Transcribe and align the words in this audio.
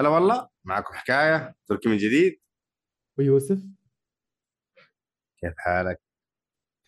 هلا 0.00 0.08
والله 0.08 0.48
معكم 0.64 0.94
حكاية 0.94 1.54
تركي 1.66 1.88
من 1.88 1.96
جديد 1.96 2.40
ويوسف 3.18 3.62
كيف 5.40 5.54
حالك؟ 5.56 6.00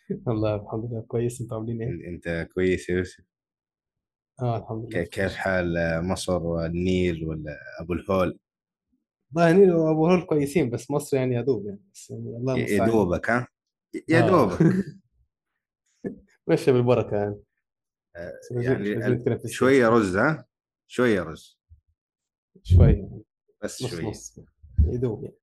الله 0.28 0.54
الحمد 0.54 0.84
لله 0.84 1.04
كويس 1.08 1.40
أنتوا 1.40 1.56
عاملين 1.56 1.82
إيه؟ 1.82 2.08
أنت 2.08 2.48
كويس 2.54 2.88
يا 2.88 2.94
يوسف 2.94 3.31
آه 4.42 4.56
الحمد 4.56 4.78
لله 4.94 5.02
كي- 5.04 5.10
كيف 5.10 5.34
حال 5.34 5.74
مصر 6.04 6.42
والنيل 6.42 7.24
ولا 7.24 7.58
أبو 7.80 7.92
الهول؟ 7.92 8.38
والله 9.34 9.48
يعني 9.48 9.64
ابو 9.72 10.06
هول 10.08 10.22
كويسين 10.26 10.70
بس 10.70 10.90
مصر 10.90 11.16
يعني 11.16 11.34
يا 11.34 11.40
دوب 11.42 11.66
يعني 11.66 11.80
بس 11.94 12.10
يعني 12.10 12.36
الله 12.36 12.54
المستعان 12.54 12.90
دوبك 12.90 13.30
ها؟ 13.30 13.48
يا 14.08 14.20
آه. 14.22 14.26
دوبك 14.26 14.58
ماشي 16.48 16.72
بالبركة 16.72 17.16
يعني 17.16 17.42
آه، 18.16 18.32
يعني 18.50 19.48
شوية. 19.48 19.88
رز 19.88 20.16
ها؟ 20.16 20.46
شوية 20.86 21.22
رز 21.22 21.58
شوي 22.62 22.86
يعني 22.92 23.22
بس 23.62 23.82
شوية 23.86 24.08
نص 24.10 24.38
يا 24.86 24.96
دوب 24.96 25.24
يعني 25.24 25.36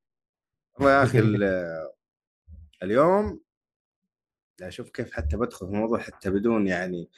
والله 0.75 0.91
يا 0.91 1.03
أخي 1.03 1.19
ال- 1.25 1.89
اليوم 2.83 3.41
أشوف 4.61 4.89
كيف 4.89 5.11
حتى 5.11 5.37
بدخل 5.37 5.65
في 5.67 5.71
الموضوع 5.73 5.99
حتى 5.99 6.29
بدون 6.29 6.67
يعني 6.67 7.01
آه 7.03 7.09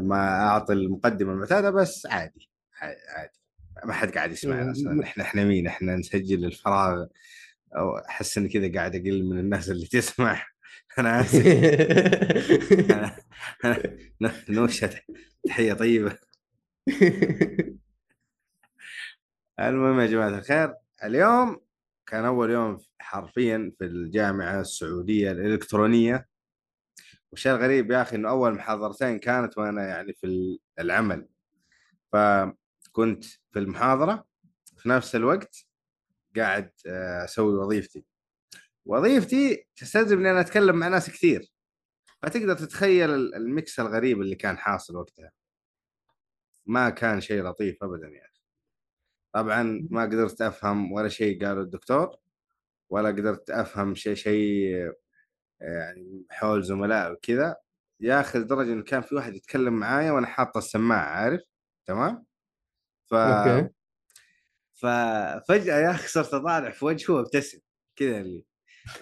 ما 0.00 0.40
أعطي 0.46 0.72
المقدمة 0.72 1.32
المعتادة 1.32 1.70
بس 1.70 2.06
عادي 2.06 2.50
عادي 2.82 3.44
ما 3.84 3.92
حد 3.92 4.10
قاعد 4.10 4.32
يسمعنا 4.32 4.72
أصلا. 4.72 5.02
إحنا 5.02 5.24
إحنا 5.24 5.44
مين؟ 5.44 5.66
إحنا 5.66 5.96
نسجل 5.96 6.44
الفراغ. 6.44 7.06
أو 7.76 7.98
أحس 7.98 8.38
إني 8.38 8.48
كذا 8.48 8.72
قاعد 8.72 8.96
أقل 8.96 9.24
من 9.24 9.38
الناس 9.38 9.70
اللي 9.70 9.86
تسمع. 9.86 10.46
أنا 10.98 11.20
آسف. 11.20 11.46
نوشة 14.48 14.90
تحية 15.46 15.72
طيبة. 15.72 16.18
المهم 19.60 20.00
يا 20.00 20.06
جماعة 20.06 20.28
الخير 20.28 20.74
اليوم 21.04 21.60
كان 22.06 22.24
أول 22.24 22.50
يوم 22.50 22.78
حرفيا 22.98 23.72
في 23.78 23.84
الجامعة 23.84 24.60
السعودية 24.60 25.30
الإلكترونية. 25.30 26.26
والشيء 27.34 27.52
الغريب 27.52 27.90
يا 27.90 28.02
أخي 28.02 28.16
إنه 28.16 28.28
أول 28.28 28.54
محاضرتين 28.54 29.18
كانت 29.18 29.58
وأنا 29.58 29.88
يعني 29.88 30.12
في 30.12 30.58
العمل. 30.78 31.28
فكنت 32.12 33.24
في 33.24 33.58
المحاضرة 33.58 34.26
في 34.76 34.88
نفس 34.88 35.16
الوقت 35.16 35.66
قاعد 36.36 36.70
آه، 36.86 37.24
أسوي 37.24 37.54
وظيفتي. 37.54 38.04
وظيفتي 38.86 39.66
تستلزم 39.76 40.18
إني 40.18 40.30
أنا 40.30 40.40
أتكلم 40.40 40.76
مع 40.76 40.88
ناس 40.88 41.10
كثير. 41.10 41.52
فتقدر 42.22 42.54
تتخيل 42.54 43.10
ال- 43.10 43.34
ال 43.34 43.45
mix 43.45 43.80
الغريب 43.80 44.20
اللي 44.20 44.34
كان 44.36 44.58
حاصل 44.58 44.96
وقتها. 44.96 45.30
ما 46.66 46.90
كان 46.90 47.20
شيء 47.20 47.42
لطيف 47.42 47.82
ابدا 47.84 48.08
يا 48.08 48.24
أخي. 48.24 48.40
طبعا 49.32 49.88
ما 49.90 50.02
قدرت 50.02 50.42
أفهم 50.42 50.92
ولا 50.92 51.08
شيء 51.08 51.46
قاله 51.46 51.60
الدكتور 51.60 52.16
ولا 52.90 53.08
قدرت 53.08 53.50
أفهم 53.50 53.94
شيء 53.94 54.14
شيء 54.14 54.92
يعني 55.60 56.26
حول 56.30 56.62
زملاء 56.62 57.12
وكذا 57.12 57.56
يا 58.00 58.20
أخي 58.20 58.38
لدرجة 58.38 58.72
انه 58.72 58.82
كان 58.82 59.02
في 59.02 59.14
واحد 59.14 59.34
يتكلم 59.34 59.72
معايا 59.72 60.12
وأنا 60.12 60.26
حاطه 60.26 60.58
السماعة 60.58 61.06
عارف 61.06 61.40
تمام 61.86 62.24
ف 63.10 63.14
okay 63.14 63.68
ففجاه 64.74 65.78
يا 65.78 65.90
أخي 65.90 66.08
صرت 66.08 66.34
اطالع 66.34 66.70
في 66.70 66.84
وجهه 66.84 67.14
وأبتسم 67.14 67.58
كذا 67.96 68.20
اللي 68.20 68.44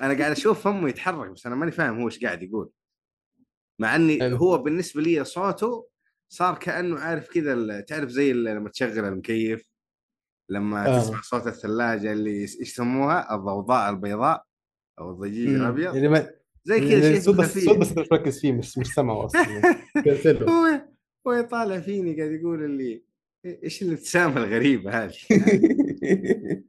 أنا 0.03 0.19
قاعد 0.19 0.30
أشوف 0.30 0.64
فمه 0.64 0.89
يتحرك 0.89 1.30
بس 1.30 1.46
أنا 1.46 1.55
ماني 1.55 1.73
فاهم 1.73 2.01
هو 2.01 2.07
إيش 2.07 2.24
قاعد 2.24 2.42
يقول 2.42 2.70
مع 3.79 3.96
إني 3.96 4.20
حلو. 4.20 4.36
هو 4.36 4.58
بالنسبة 4.58 5.02
لي 5.02 5.24
صوته 5.24 5.89
صار 6.29 6.58
كأنه 6.58 7.01
عارف 7.01 7.29
كذا 7.29 7.80
تعرف 7.80 8.08
زي 8.08 8.33
لما 8.33 8.70
تشغل 8.70 9.05
المكيف 9.05 9.73
لما 10.48 10.86
آه. 10.86 11.01
تسمع 11.01 11.20
صوت 11.20 11.46
الثلاجة 11.46 12.13
اللي 12.13 12.30
إيش 12.30 12.61
يسموها 12.61 13.34
الضوضاء 13.34 13.90
البيضاء 13.90 14.45
أو 14.98 15.11
الضجيج. 15.11 15.48
الأبيض 15.48 15.95
يعني 15.95 16.08
ما 16.08 16.42
زي 16.64 16.80
كذا 16.80 17.00
شيء 17.00 17.33
بس. 17.34 17.56
الصوت 17.56 17.78
بس 17.78 17.98
مش 17.98 18.06
مركز 18.12 18.40
فيه 18.40 18.52
مش 18.52 18.78
مش 18.78 18.86
سامعه 18.86 19.27
أصلا. 19.27 19.77
هو 20.50 20.80
هو 21.27 21.33
يطالع 21.33 21.80
فيني 21.80 22.17
قاعد 22.17 22.30
يقول 22.30 22.64
اللي 22.64 23.02
إيش 23.45 23.83
الابتسامة 23.83 24.36
الغريبة 24.45 25.05
هذه؟ 25.05 25.14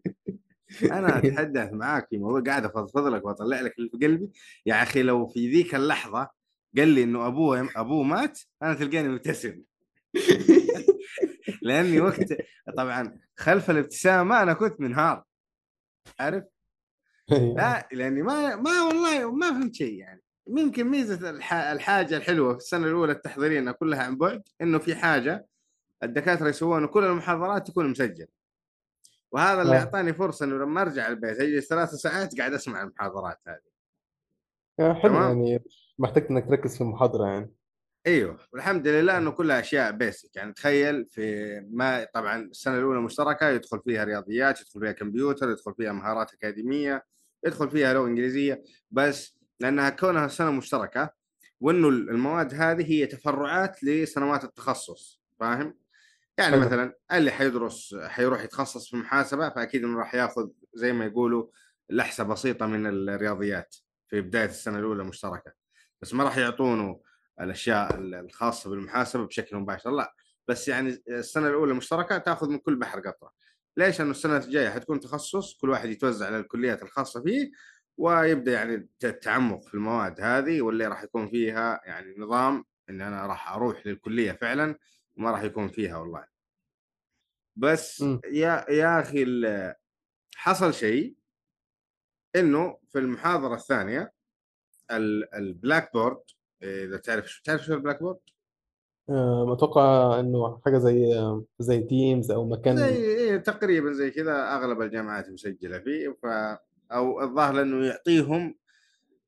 أنا 0.83 1.17
أتحدث 1.17 1.73
معاك 1.73 2.07
في 2.09 2.17
موضوع 2.17 2.41
قاعد 2.41 2.65
افضفض 2.65 3.07
لك 3.07 3.25
وأطلع 3.25 3.61
لك 3.61 3.75
اللي 3.79 3.89
في 3.89 3.97
قلبي. 4.07 4.29
يا 4.65 4.83
أخي 4.83 5.03
لو 5.03 5.27
في 5.27 5.51
ذيك 5.51 5.75
اللحظة 5.75 6.29
قال 6.77 6.87
لي 6.87 7.03
إنه 7.03 7.27
أبوه 7.27 7.69
أبوه 7.75 8.03
مات 8.03 8.39
أنا 8.63 8.73
تلقاني 8.73 9.09
مبتسم. 9.09 9.61
لأني 11.61 12.01
وقت 12.01 12.33
طبعا 12.77 13.19
خلف 13.37 13.69
الابتسامة 13.69 14.43
أنا 14.43 14.53
كنت 14.53 14.81
منهار. 14.81 15.23
عارف؟ 16.19 16.43
لا 17.29 17.87
لأني 17.91 18.21
ما 18.21 18.55
ما 18.55 18.81
والله 18.81 19.31
ما 19.31 19.49
فهمت 19.49 19.75
شيء 19.75 19.93
يعني. 19.93 20.21
يمكن 20.47 20.87
ميزة 20.87 21.29
الح... 21.29 21.53
الحاجة 21.53 22.17
الحلوة 22.17 22.51
في 22.51 22.57
السنة 22.57 22.87
الأولى 22.87 23.11
التحضيرية 23.11 23.59
إنها 23.59 23.73
كلها 23.73 24.03
عن 24.03 24.17
بعد 24.17 24.43
إنه 24.61 24.77
في 24.77 24.95
حاجة 24.95 25.47
الدكاترة 26.03 26.49
يسوون 26.49 26.87
كل 26.87 27.03
المحاضرات 27.03 27.67
تكون 27.67 27.89
مسجلة. 27.89 28.27
وهذا 29.31 29.61
اللي 29.61 29.75
آه. 29.75 29.79
أعطاني 29.79 30.13
فرصة 30.13 30.45
إنه 30.45 30.55
لما 30.55 30.81
أرجع 30.81 31.07
البيت 31.07 31.39
اجلس 31.39 31.69
ثلاث 31.69 31.89
ساعات 31.89 32.39
قاعد 32.39 32.53
أسمع 32.53 32.81
المحاضرات 32.81 33.37
هذه. 33.47 33.73
آه، 34.79 34.93
حلو. 34.93 35.13
يعني 35.13 35.63
محتاج 35.99 36.27
إنك 36.29 36.47
تركز 36.47 36.75
في 36.75 36.81
المحاضرة 36.81 37.27
يعني. 37.27 37.53
أيوه 38.07 38.37
والحمد 38.53 38.87
لله 38.87 39.17
إنه 39.17 39.31
كلها 39.31 39.59
أشياء 39.59 39.91
بيسك 39.91 40.35
يعني 40.35 40.53
تخيل 40.53 41.05
في 41.05 41.59
ما 41.71 42.07
طبعا 42.13 42.41
السنة 42.41 42.77
الأولى 42.77 43.01
مشتركة 43.01 43.49
يدخل 43.49 43.79
فيها 43.85 44.03
رياضيات 44.03 44.61
يدخل 44.61 44.79
فيها 44.79 44.91
كمبيوتر 44.91 45.49
يدخل 45.49 45.73
فيها 45.73 45.91
مهارات 45.91 46.33
أكاديمية 46.33 47.05
يدخل 47.45 47.69
فيها 47.69 47.93
لغة 47.93 48.07
إنجليزية. 48.07 48.63
بس 48.91 49.35
لأنها 49.59 49.89
كونها 49.89 50.27
سنة 50.27 50.51
مشتركة 50.51 51.09
وإنه 51.61 51.89
المواد 51.89 52.53
هذه 52.53 52.91
هي 52.91 53.05
تفرعات 53.05 53.83
لسنوات 53.83 54.43
التخصص. 54.43 55.21
فاهم؟ 55.39 55.77
يعني 56.37 56.55
حلو. 56.55 56.65
مثلا 56.65 56.95
اللي 57.11 57.31
حيدرس 57.31 57.95
حيروح 58.03 58.43
يتخصص 58.43 58.89
في 58.89 58.97
محاسبة 58.97 59.49
فأكيد 59.49 59.83
إنه 59.83 59.99
راح 59.99 60.15
ياخذ 60.15 60.49
زي 60.73 60.93
ما 60.93 61.05
يقولوا 61.05 61.47
لحسة 61.89 62.23
بسيطة 62.23 62.65
من 62.65 63.09
الرياضيات 63.09 63.75
في 64.07 64.21
بداية 64.21 64.45
السنة 64.45 64.79
الأولى 64.79 65.03
مشتركة. 65.03 65.51
بس 66.01 66.13
ما 66.13 66.23
راح 66.23 66.37
يعطونه 66.37 66.99
الأشياء 67.41 67.95
الخاصة 67.99 68.69
بالمحاسبة 68.69 69.25
بشكل 69.27 69.57
مباشر 69.57 69.91
لا 69.91 70.15
بس 70.47 70.67
يعني 70.67 71.03
السنة 71.07 71.47
الأولى 71.47 71.73
مشتركة 71.73 72.17
تأخذ 72.17 72.49
من 72.49 72.57
كل 72.57 72.75
بحر 72.75 72.99
قطرة 72.99 73.33
ليش؟ 73.77 73.99
لأنه 73.99 74.11
السنة 74.11 74.37
الجاية 74.37 74.69
حتكون 74.69 74.99
تخصص 74.99 75.57
كل 75.57 75.69
واحد 75.69 75.89
يتوزع 75.89 76.25
على 76.25 76.39
الكليات 76.39 76.83
الخاصة 76.83 77.23
فيه 77.23 77.51
ويبدأ 77.97 78.53
يعني 78.53 78.89
التعمق 79.03 79.63
في 79.67 79.73
المواد 79.73 80.21
هذه 80.21 80.61
واللي 80.61 80.87
راح 80.87 81.03
يكون 81.03 81.29
فيها 81.29 81.81
يعني 81.85 82.15
نظام 82.17 82.65
إن 82.89 83.01
أنا 83.01 83.25
راح 83.27 83.51
أروح 83.51 83.87
للكلية 83.87 84.31
فعلا 84.31 84.77
وما 85.17 85.31
راح 85.31 85.41
يكون 85.43 85.67
فيها 85.67 85.97
والله 85.97 86.25
بس 87.55 88.01
مم. 88.01 88.21
يا 88.31 88.65
يا 88.69 88.99
أخي 89.01 89.25
حصل 90.35 90.73
شيء 90.73 91.15
إنه 92.35 92.77
في 92.89 92.99
المحاضرة 92.99 93.55
الثانية 93.55 94.13
ال- 94.91 95.35
ال 95.35 95.93
Blackboard 95.93 96.21
إذا 96.63 96.97
تعرف 96.97 97.31
شو 97.31 97.43
تعرف 97.43 97.65
شو 97.65 97.73
ال 97.73 97.99
Blackboard؟ 97.99 98.19
آه، 99.09 99.53
أتوقع 99.53 100.19
إنه 100.19 100.61
حاجة 100.65 100.77
زي 100.77 101.15
آه، 101.19 101.43
زي 101.59 101.83
Teams 101.83 102.31
أو 102.31 102.49
مكان 102.49 102.77
زي 102.77 102.95
إيه 102.95 103.37
تقريبا 103.37 103.91
زي 103.91 104.11
كذا 104.11 104.55
أغلب 104.55 104.81
الجامعات 104.81 105.29
مسجلة 105.29 105.79
فيه 105.79 106.09
ف 106.09 106.25
أو 106.91 107.21
الظاهر 107.21 107.61
إنه 107.61 107.85
يعطيهم 107.85 108.55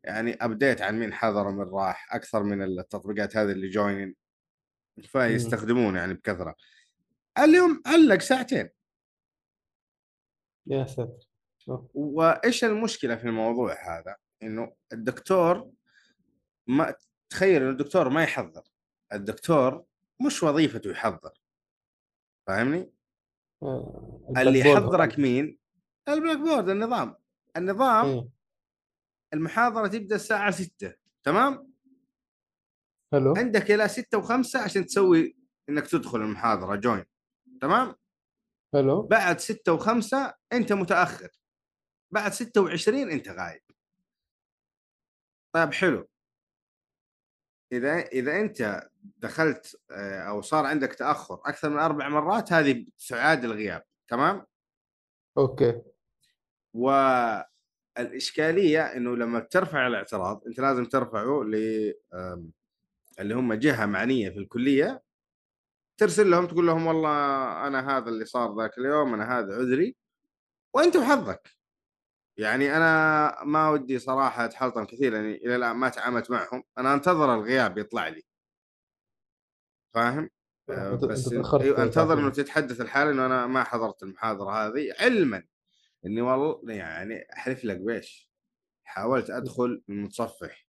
يعني 0.04 0.34
ابديت 0.42 0.82
عن 0.82 1.00
مين 1.00 1.14
حضر 1.14 1.48
ومن 1.48 1.70
راح 1.70 2.16
أكثر 2.16 2.44
من 2.44 2.64
التطبيقات 2.64 3.38
هذه 3.38 3.52
اللي 3.52 3.70
جوينين 3.70 4.16
فيستخدمونه 5.02 6.00
يعني 6.00 6.14
بكثرة 6.14 6.56
اليوم 7.40 7.82
علق 7.86 8.22
ساعتين 8.22 8.70
يا 10.68 10.86
ساتر 10.86 11.28
آه. 11.70 11.90
وإيش 11.94 12.64
المشكلة 12.64 13.16
في 13.16 13.24
الموضوع 13.24 13.74
هذا؟ 13.74 14.16
إنه 14.44 14.74
الدكتور 14.94 15.72
ما 16.68 16.96
تخيل 17.36 17.62
انه 17.62 17.72
الدكتور 17.72 18.10
ما 18.10 18.24
يحضر. 18.24 18.64
الدكتور 19.14 19.86
مش 20.26 20.44
وظيفته 20.44 20.92
يحضر. 20.92 21.34
فاهمني؟ 22.48 22.94
آه، 23.64 24.34
اللي 24.38 24.60
يحضرك 24.60 25.20
مين؟ 25.20 25.60
ال 26.10 26.38
Blackboard 26.38 26.70
النظام. 26.70 27.16
النظام. 27.58 28.30
المحاضرة 29.34 29.88
تبدأ 29.88 30.16
الساعة 30.16 30.52
6 30.52 30.94
تمام؟ 31.24 31.74
حلو. 33.12 33.34
عندك 33.38 33.72
إلى 33.72 33.88
6 33.88 34.22
و5 34.22 34.56
عشان 34.56 34.86
تسوي 34.86 35.38
إنك 35.70 35.88
تدخل 35.88 36.18
المحاضرة 36.18 36.76
join. 36.76 37.06
تمام؟ 37.62 37.96
حلو. 38.74 39.02
بعد 39.02 39.40
ستة 39.40 39.74
وخمسة 39.74 40.36
أنت 40.54 40.74
متأخر. 40.74 41.30
بعد 42.14 42.32
26 42.32 43.12
أنت 43.12 43.30
غايب. 43.30 43.62
طيب 45.56 45.74
حلو. 45.74 46.08
إذا 47.78 48.00
إذا 48.00 48.40
أنت 48.40 48.88
دخلت 49.18 49.80
آه، 49.92 50.20
أو 50.20 50.42
صار 50.42 50.66
عندك 50.66 50.94
تأخر 50.94 51.40
أكثر 51.46 51.70
من 51.70 51.80
أربع 51.80 52.10
مرات 52.10 52.54
هذه 52.54 52.86
تعاد 53.10 53.46
الغياب 53.46 53.84
تمام؟ 54.08 54.46
أوكي. 55.38 55.82
والإشكالية 56.74 58.82
إنه 58.82 59.16
لما 59.16 59.40
بترفع 59.40 59.88
الاعتراض 59.88 60.44
أنت 60.48 60.60
لازم 60.60 60.86
ترفعه 60.86 61.44
ل 61.44 61.56
اللي 63.20 63.36
هم 63.36 63.54
جهة 63.54 63.86
معنية 63.86 64.30
في 64.30 64.40
الكلية 64.40 65.02
ترسل 65.98 66.32
لهم 66.32 66.48
تقول 66.48 66.68
لهم 66.68 66.88
والله 66.88 67.10
أنا 67.68 67.98
هذا 67.98 68.10
اللي 68.10 68.26
صار 68.26 68.58
ذاك 68.58 68.78
اليوم 68.78 69.14
أنا 69.14 69.40
هذا 69.40 69.56
عذري 69.56 69.96
وأنت 70.74 70.96
وحظك 70.96 71.50
يعني 72.38 72.78
أنا 72.78 73.44
ما 73.44 73.70
ودي 73.70 74.00
صراحة 74.00 74.46
أتحلطم 74.46 74.86
كثير 74.86 75.14
لاني 75.14 75.36
إلى 75.36 75.56
الآن 75.56 75.76
ما 75.76 75.90
تعاملت 75.90 76.32
معهم. 76.32 76.64
أنا 76.78 76.94
أنتظر 76.94 77.34
الغياب 77.36 77.78
يطلع 77.78 78.08
لي. 78.08 78.24
فاهم؟ 79.94 80.30
آه، 80.70 80.94
أنت 80.94 81.06
بس 81.06 81.34
أيوة 81.34 81.84
أنتظر. 81.84 82.20
انه 82.20 82.30
تتحدث 82.30 82.82
الحالة 82.82 83.12
إنه 83.12 83.26
أنا 83.26 83.48
ما 83.48 83.64
حضرت 83.64 84.04
المحاضرة 84.04 84.52
هذه 84.52 84.94
علما. 85.00 85.44
إني 86.06 86.22
والله 86.22 86.74
يعني 86.74 87.28
أحلف 87.34 87.66
لك 87.66 87.78
بيش 87.78 88.32
حاولت 88.84 89.30
أدخل 89.30 89.84
من 89.88 90.04
متصفح 90.04 90.68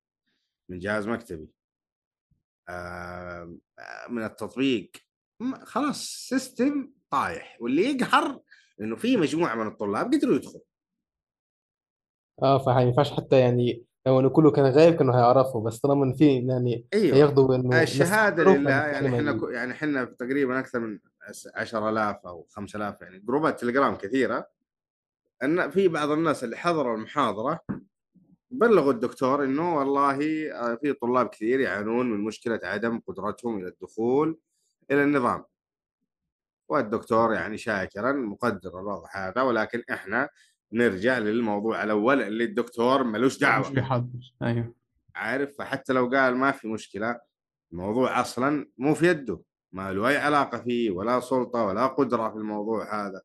من 0.69 0.79
جهاز 0.79 1.07
مكتبي. 1.07 1.51
آه، 2.69 3.57
من 4.09 4.23
التطبيق. 4.23 4.91
خلاص 5.63 6.05
سيستم 6.29 6.93
طايح. 7.09 7.57
واللي 7.61 7.83
يقهر 7.83 8.41
إنه 8.81 8.95
في 8.95 9.17
مجموعة 9.17 9.55
من 9.55 9.67
الطلاب 9.67 10.13
قدروا 10.13 10.35
يدخلوا. 10.35 10.74
آه 12.43 12.57
فما 12.57 12.81
ينفعش 12.81 13.11
حتى 13.13 13.39
يعني 13.39 13.85
لو 14.07 14.19
إنه 14.19 14.29
كله 14.29 14.51
كان 14.51 14.65
غايب 14.65 14.95
كانوا 14.95 15.15
هيعرفوا 15.15 15.61
بس 15.61 15.79
طالما 15.79 16.05
إن 16.05 16.13
في 16.13 16.35
يعني 16.47 16.85
أيوه. 16.93 17.17
هياخدوا 17.17 17.55
إنه 17.55 17.69
ناس 17.69 17.91
الشهادة 17.91 18.43
حضروا 18.43 18.57
لله 18.57 18.71
يعني 18.71 19.07
إحنا 19.17 19.31
ي- 19.31 19.39
كو- 19.39 19.49
يعني 19.49 19.71
إحنا 19.71 20.03
تقريبا 20.05 20.59
أكثر 20.59 20.79
من 20.79 20.99
10000 21.55 22.25
أو 22.27 22.47
5000 22.49 23.01
يعني 23.01 23.19
جروبات 23.19 23.59
تليجرام 23.59 23.95
كثيرة. 23.95 24.47
إن 25.43 25.69
في 25.69 25.87
بعض 25.87 26.11
الناس 26.11 26.43
اللي 26.43 26.57
حضروا 26.57 26.95
المحاضرة 26.95 27.59
بلغوا 28.51 28.91
الدكتور 28.91 29.43
إنه 29.43 29.77
والله 29.77 30.17
آه، 30.51 30.75
في 30.75 30.93
طلاب 30.93 31.27
كثير 31.27 31.59
يعانون 31.59 32.11
من 32.11 32.19
مشكلة 32.23 32.59
عدم 32.63 32.99
قدرتهم 33.07 33.57
إلى 33.59 33.67
الدخول 33.67 34.39
إلى 34.91 35.03
النظام. 35.03 35.43
والدكتور 36.69 37.33
يعني 37.33 37.57
شاكرا 37.57 38.11
مقدر 38.11 38.79
الوضع 38.79 39.07
هذا 39.13 39.41
ولكن 39.41 39.83
إحنا 39.91 40.29
نرجع 40.73 41.17
للموضوع 41.17 41.83
الأول 41.83 42.21
اللي 42.21 42.43
الدكتور 42.43 43.03
ملوش 43.03 43.33
مش 43.33 43.39
دعوه 43.39 43.69
بيحضر 43.69 44.33
أيوه 44.41 44.75
عارف 45.15 45.57
فحتى 45.57 45.93
لو 45.93 46.09
قال 46.09 46.35
ما 46.35 46.51
في 46.51 46.67
مشكلة 46.67 47.19
الموضوع 47.71 48.21
أصلا 48.21 48.69
مو 48.77 48.93
في 48.93 49.07
يده 49.07 49.41
ما 49.71 49.93
له 49.93 50.07
أي 50.09 50.17
علاقة 50.17 50.57
فيه 50.57 50.91
ولا 50.91 51.19
سلطة 51.19 51.63
ولا 51.63 51.87
قدرة 51.87 52.29
في 52.29 52.35
الموضوع 52.35 53.05
هذا 53.05 53.21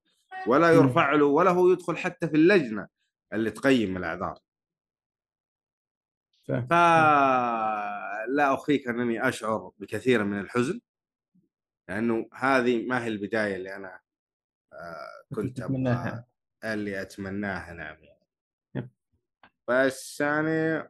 ولا. 0.46 0.72
يرفع 0.72 1.12
له 1.12 1.24
ولا 1.24 1.50
هو 1.50 1.70
يدخل 1.70 1.96
حتى 1.96 2.28
في 2.28 2.34
اللجنة 2.34 2.88
اللي 3.32 3.50
تقيم 3.50 3.96
الأعذار. 3.96 4.38
فلا 6.70 8.54
اخفيك 8.54 8.88
أنني 8.88 9.28
أشعر 9.28 9.70
بكثير 9.78 10.24
من 10.24 10.40
الحزن 10.40 10.80
لأنه 11.88 12.28
هذه 12.34 12.86
ما 12.86 13.04
هي 13.04 13.08
البداية 13.08 13.56
اللي 13.56 13.76
أنا 13.76 14.00
آه، 14.72 15.34
كنت 15.34 15.56
تتمناها. 15.56 16.29
اللي 16.64 17.02
أتمناها 17.02 17.72
نعم. 17.72 17.96
يعني. 18.04 18.20
بس 19.68 20.20
يعني 20.20 20.88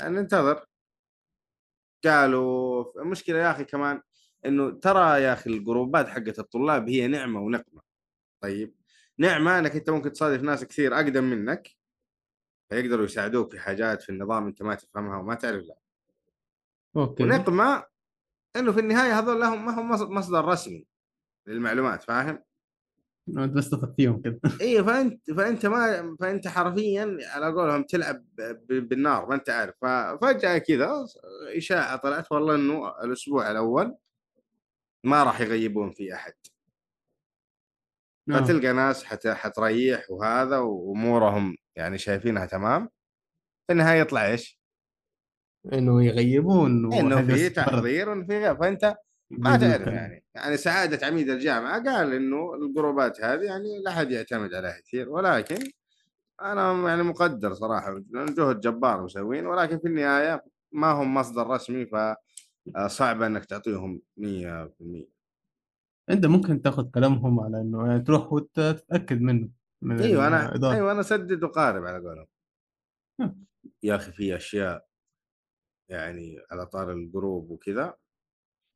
ننتظر. 0.00 0.66
قالوا 2.04 3.00
المشكلة 3.02 3.38
يا 3.38 3.50
أخي 3.50 3.64
كمان 3.64 4.02
إنه 4.46 4.70
ترى 4.70 5.22
يا 5.22 5.32
أخي 5.32 5.50
الجروبات 5.50 6.08
حقت 6.08 6.38
الطلاب 6.38 6.88
هي 6.88 7.06
نعمة 7.06 7.40
ونقمة. 7.40 7.82
طيب 8.42 8.74
نعمة 9.18 9.58
إنك 9.58 9.76
أنت 9.76 9.90
ممكن 9.90 10.12
تصادف 10.12 10.42
ناس 10.42 10.64
كثير 10.64 10.94
أقدم 10.94 11.24
منك 11.24 11.68
فيقدروا 12.70 13.04
يساعدوك 13.04 13.50
في 13.50 13.58
حاجات 13.60 14.02
في 14.02 14.08
النظام 14.08 14.46
أنت 14.46 14.62
ما 14.62 14.74
تفهمها 14.74 15.18
وما 15.18 15.34
تعرف 15.34 15.64
لا. 15.64 15.78
أوكي. 16.96 17.22
ونقمة 17.22 17.86
إنه 18.56 18.72
في 18.72 18.80
النهاية 18.80 19.18
هذول 19.18 19.40
لهم 19.40 19.66
ما 19.66 19.80
هم 19.80 19.90
مص- 19.90 20.02
مصدر 20.02 20.44
رسمي 20.44 20.86
للمعلومات 21.46 22.02
فاهم؟ 22.02 22.42
أنت 23.38 23.52
بس 23.52 23.70
تثق 23.70 23.94
فيهم 23.96 24.20
كده. 24.22 24.40
أيوه 24.60 24.86
فأنت 24.86 25.30
فأنت 25.30 25.66
ما 25.66 26.16
فأنت 26.20 26.48
حرفيا 26.48 27.18
على 27.26 27.46
قولهم 27.46 27.82
تلعب 27.82 28.24
بالنار 28.68 29.26
ما 29.26 29.34
أنت 29.34 29.50
عارف. 29.50 29.74
ففجاه 29.82 30.58
كذا 30.58 31.04
إشاعة 31.56 31.96
طلعت 31.96 32.32
والله 32.32 32.54
إنه 32.54 32.88
الأسبوع 33.04 33.50
الأول 33.50 33.96
ما 35.04 35.24
راح 35.24 35.40
يغيبون 35.40 35.92
فيه 35.92 36.14
أحد. 36.14 36.32
آه. 38.30 38.32
فتلقى 38.32 38.72
ناس 38.72 39.04
حت... 39.04 39.26
حتريح 39.26 40.10
وهذا 40.10 40.58
وأمورهم 40.58 41.56
يعني 41.76 41.98
شايفينها 41.98 42.46
تمام. 42.46 42.88
في 43.66 43.72
النهاية 43.72 44.00
يطلع 44.00 44.26
إيش؟ 44.26 44.60
إنه 45.72 46.04
يغيبوا 46.04 46.66
إنه 46.66 47.26
في 47.26 47.50
تحضير 47.50 48.08
وإنه 48.08 48.26
في 48.26 48.38
غير 48.38 48.56
فأنت 48.56 48.96
ما 49.30 49.56
تعرف. 49.56 49.86
يعني 49.86 50.24
يعني 50.34 50.56
سعادة 50.56 51.06
عميد 51.06 51.30
الجامعة 51.30 51.84
قال 51.84 52.12
إنه 52.12 52.54
الجروبات 52.54 53.24
هذه 53.24 53.42
يعني 53.42 53.82
لا 53.84 53.90
أحد 53.90 54.10
يعتمد 54.10 54.54
عليها 54.54 54.80
كثير 54.80 55.08
ولكن 55.08 55.58
أنا 56.42 56.88
يعني 56.88 57.02
مقدر 57.02 57.54
صراحة 57.54 58.02
جهد 58.10 58.60
جبار 58.60 59.04
مسوين 59.04 59.46
ولكن 59.46 59.78
في 59.78 59.88
النهاية 59.88 60.44
ما 60.72 60.90
هم 60.90 61.14
مصدر 61.14 61.46
رسمي 61.46 61.86
فصعب 61.86 63.22
إنك 63.22 63.44
تعطيهم 63.44 64.02
100% 64.16 65.20
أنت 66.10 66.26
ممكن 66.26 66.62
تاخذ 66.62 66.90
كلامهم 66.90 67.40
على 67.40 67.60
إنه 67.60 67.86
يعني 67.86 68.00
تروح 68.00 68.32
وتتأكد 68.32 69.20
منه 69.20 69.48
من 69.82 70.00
أيوه 70.00 70.26
أنا 70.26 70.48
الإدارة. 70.48 70.74
أيوه 70.74 70.92
أنا 70.92 71.02
سدد 71.02 71.44
وقارب 71.44 71.84
على 71.84 71.98
قولهم 71.98 72.26
نعم. 73.20 73.44
يا 73.82 73.94
أخي 73.96 74.12
في 74.12 74.36
أشياء 74.36 74.86
يعني 75.88 76.38
على 76.50 76.66
طار 76.66 76.92
ال 76.92 77.02
group 77.02 77.50
وكذا 77.50 77.94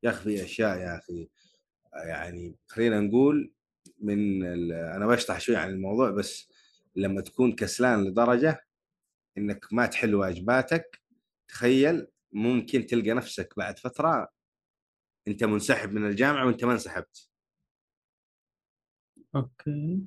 يا 0.05 0.11
أخي 0.11 0.23
في 0.37 0.45
أشياء 0.45 0.79
يا 0.79 0.99
أخي 0.99 1.29
يعني 1.95 2.57
خلينا 2.69 3.01
نقول 3.01 3.53
من 3.99 4.45
أنا 4.73 5.07
بشطح 5.07 5.41
شوي 5.41 5.57
عن 5.57 5.71
الموضوع 5.71 6.11
بس 6.11 6.53
لما 6.97 7.21
تكون 7.21 7.53
كسلان 7.55 8.05
لدرجة 8.05 8.65
إنك 9.39 9.73
ما 9.73 9.87
تحل 9.87 10.15
واجباتك 10.15 11.03
تخيل 11.49 12.07
ممكن 12.33 12.87
تلقى 12.87 13.11
نفسك 13.11 13.55
بعد 13.57 13.79
فترة 13.79 14.29
أنت 15.29 15.45
منسحب 15.45 15.93
من 15.93 16.07
الجامعة 16.07 16.47
وأنت 16.47 16.65
ما 16.65 16.73
انسحبت. 16.73 17.29
okay. 19.37 20.01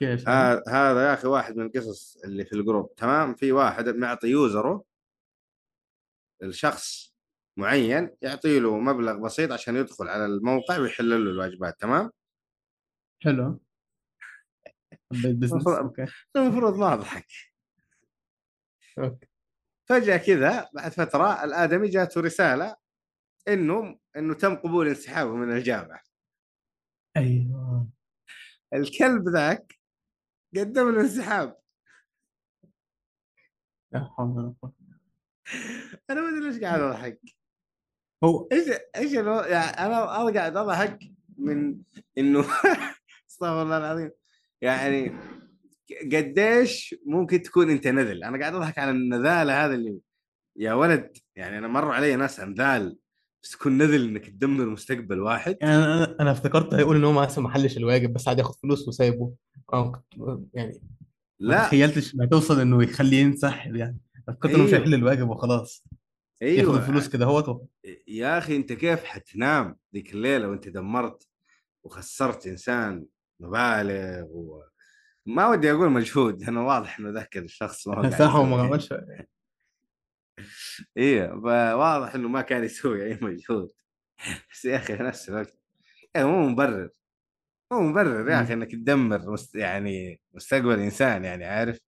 كيف 0.00 0.28
ها- 0.28 0.62
هذا 0.68 1.08
يا 1.08 1.14
أخي 1.14 1.28
واحد 1.28 1.56
من 1.56 1.66
القصص 1.66 2.16
اللي 2.24 2.44
في 2.44 2.52
ال 2.52 2.59
group 2.59 2.94
تمام؟ 2.94 3.34
في 3.34 3.52
واحد 3.52 3.88
معطي 3.88 4.26
user 4.28 4.73
ه 4.73 4.84
الشخص 6.42 7.13
معين 7.56 8.10
يعطي 8.22 8.60
له 8.60 8.78
مبلغ 8.78 9.18
بسيط 9.18 9.52
عشان 9.52 9.76
يدخل 9.76 10.08
على 10.08 10.26
الموقع 10.26 10.78
ويحل 10.78 11.10
له 11.10 11.16
الواجبات 11.16 11.80
تمام؟ 11.80 12.10
حلو. 13.22 13.60
المفروض- 16.36 16.76
ما 16.78 16.94
اضحك 16.94 17.26
أوكي. 18.98 19.26
فجأة 19.88 20.16
كذا 20.16 20.68
بعد 20.74 20.92
فترة 20.92 21.44
الآدمي 21.44 21.88
جاته 21.88 22.20
رسالة 22.20 22.76
إنه 23.48 23.98
إنه 24.16 24.34
تم 24.34 24.54
قبول 24.56 24.88
انسحابه 24.88 25.34
من 25.34 25.52
الجامعة. 25.56 26.00
أيوه. 27.16 27.88
الكلب 28.74 29.28
ذاك 29.28 29.74
قدم 30.56 30.90
له 30.94 31.00
انسحاب. 31.00 31.56
أنا 36.10 36.20
ما 36.20 36.28
أدري 36.28 36.50
ليش 36.50 36.60
قاعد 36.62 36.80
أضحك. 36.80 37.20
هو 38.24 38.48
إيش 38.52 38.68
إيش. 38.96 39.12
يعني 39.12 39.28
أنا 39.28 40.22
أنا 40.22 40.30
قاعد 40.38 40.56
أضحك 40.56 40.98
من 41.38 41.76
إنه 42.18 42.40
أستغفر 43.30 43.62
الله 43.62 43.78
العظيم. 43.78 44.10
يعني 44.60 45.12
قديش 46.12 46.94
ممكن 47.06 47.42
تكون 47.42 47.70
أنت 47.70 47.86
نذل. 47.86 48.24
أنا 48.24 48.38
قاعد 48.40 48.54
أضحك 48.54 48.78
على 48.78 48.90
النذالة 48.90 49.64
هذا 49.64 49.74
اللي 49.74 49.98
يا 50.56 50.72
ولد 50.72 51.16
يعني 51.36 51.58
أنا 51.58 51.68
مر 51.68 51.90
علي 51.90 52.16
ناس 52.16 52.40
أنذال 52.40 52.96
بس 53.42 53.50
تكون 53.50 53.78
نذل 53.78 54.08
إنك 54.08 54.26
تدمر 54.26 54.66
مستقبل 54.66 55.20
واحد. 55.20 55.56
يعني 55.60 55.74
أنا 55.74 56.16
أنا 56.20 56.30
افتكرت 56.30 56.74
هيقول 56.74 56.96
ان 56.96 57.04
هو 57.04 57.12
ما 57.12 57.50
حلش 57.50 57.76
الواجب 57.76 58.12
بس 58.12 58.28
عادي 58.28 58.40
ياخد 58.40 58.54
فلوس 58.54 58.88
وسايبه. 58.88 59.34
آه 59.72 60.04
يعني 60.54 60.82
ما 61.40 61.48
لا 61.48 61.62
تخيلتش 61.62 62.14
انها 62.14 62.26
توصل 62.26 62.60
إنه 62.60 62.82
يخليه 62.82 63.22
ينسحب 63.22 63.76
يعني. 63.76 63.98
فكرت 64.26 64.54
إنه 64.54 64.64
مش 64.64 64.68
أيوه. 64.68 64.80
هيحل 64.80 64.94
الواجب 64.94 65.28
وخلاص. 65.28 65.84
أيوه. 66.44 66.76
الفلوس 66.76 67.08
كده 67.08 67.24
هوت 67.24 67.68
يا 68.08 68.38
أخي 68.38 68.56
أنت 68.56 68.72
كيف 68.72 69.04
حتنام؟ 69.04 69.76
ذيك 69.94 70.14
الليلة 70.14 70.48
وأنت 70.48 70.68
دمرت 70.68 71.28
وخسرت 71.84 72.46
إنسان 72.46 73.06
مبالغ 73.40 74.24
وما 75.26 75.48
ودي 75.48 75.72
أقول 75.72 75.90
مجهود 75.90 76.42
لأنه 76.42 76.66
واضح 76.66 76.98
إنه 76.98 77.10
ذاك 77.10 77.36
الشخص 77.36 77.88
ما 77.88 77.94
ما. 78.44 78.62
عملش 78.62 78.92
إيه 80.96 81.32
واضح 81.74 82.14
إنه 82.14 82.28
ما 82.28 82.42
كان 82.42 82.64
يسوي 82.64 83.04
أي 83.04 83.18
مجهود. 83.22 83.70
بس 84.52 84.64
يا 84.64 84.76
أخي 84.76 84.96
في 84.96 85.02
نفس 85.02 85.28
الوقت 85.28 85.58
يعني 86.14 86.28
مو 86.28 86.48
مبرر. 86.48 86.90
مو 87.72 87.80
مبرر 87.80 88.30
يا. 88.30 88.42
أخي 88.42 88.52
إنك 88.52 88.72
تدمر 88.72 89.30
مست... 89.30 89.54
يعني 89.54 90.20
مستقبل 90.34 90.80
إنسان 90.80 91.24
يعني 91.24 91.44
عارف؟ 91.44 91.78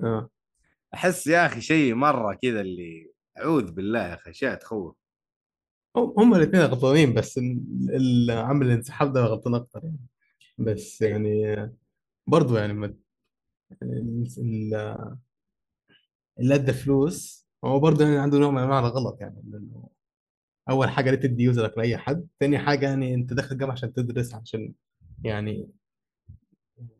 آه. 0.00 0.30
أحس 0.94 1.26
يا 1.26 1.46
أخي 1.46 1.60
شيء 1.60 1.94
مرة 1.94 2.38
كذا 2.42 2.60
اللي 2.60 3.10
أعوذ 3.38 3.72
بالله 3.72 3.98
يا 4.08 4.14
أخي 4.14 4.30
أشياء 4.30 4.54
تخوف. 4.54 4.94
هم 5.96 6.34
الاثنين 6.34 6.62
غلطانين 6.62 7.14
بس 7.14 7.38
عامل 8.30 8.66
الانسحاب 8.66 9.12
ده 9.12 9.20
غلطان 9.24 9.54
أكتر 9.54 9.80
يعني. 9.84 9.98
بس 10.58 11.02
يعني 11.02 11.56
برضه 12.26 12.58
يعني 12.60 12.72
ما 12.72 12.86
ال- 13.82 14.26
ال- 14.38 15.16
اللي 16.40 16.54
أدى 16.54 16.72
فلوس 16.72 17.46
هو 17.64 17.80
برضه 17.80 18.04
يعني 18.04 18.18
عنده 18.18 18.38
نوع 18.38 18.50
من 18.50 18.58
أنواع 18.62 18.78
الغلط 18.78 19.20
يعني 19.20 19.42
لأنه 19.50 19.88
أول 20.70 20.90
حاجة 20.90 21.10
ليه 21.10 21.18
تدي 21.18 21.42
يوزرك 21.42 21.78
لأي 21.78 21.98
حد 21.98 22.28
تاني 22.40 22.58
حاجة 22.58 22.86
يعني 22.86 23.14
أنت 23.14 23.32
داخل 23.32 23.52
الجامعة 23.52 23.72
عشان 23.72 23.92
تدرس 23.92 24.34
عشان 24.34 24.74
يعني 25.24 25.70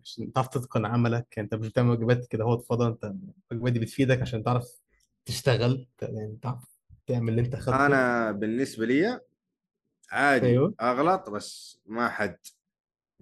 عشان 0.05 0.33
تعرف 0.33 0.49
تتقن 0.49 0.85
عملك 0.87 1.39
أنت 1.39 1.55
مش 1.55 1.69
بتعمل 1.69 1.91
واجبات 1.91 2.27
كده 2.27 2.45
هو 2.45 2.59
فضا 2.59 2.89
أنت 2.89 3.15
الواجبات 3.53 3.73
دي 3.73 3.79
بتفيدك 3.79 4.23
عشان 4.23 4.45
تعرف 4.45 4.80
تشتغل 5.25 5.89
يعني 6.03 6.39
تعمل 7.07 7.29
اللي 7.29 7.41
انت 7.41 7.57
خدته. 7.57 7.87
أنا 7.87 8.33
بالنسبة 8.33 8.87
لي 8.87 9.21
عادي 10.11 10.47
أيوه 10.47 10.75
أغلط 10.81 11.31
بس 11.31 11.81
ما 11.87 12.09
حد 12.09 12.39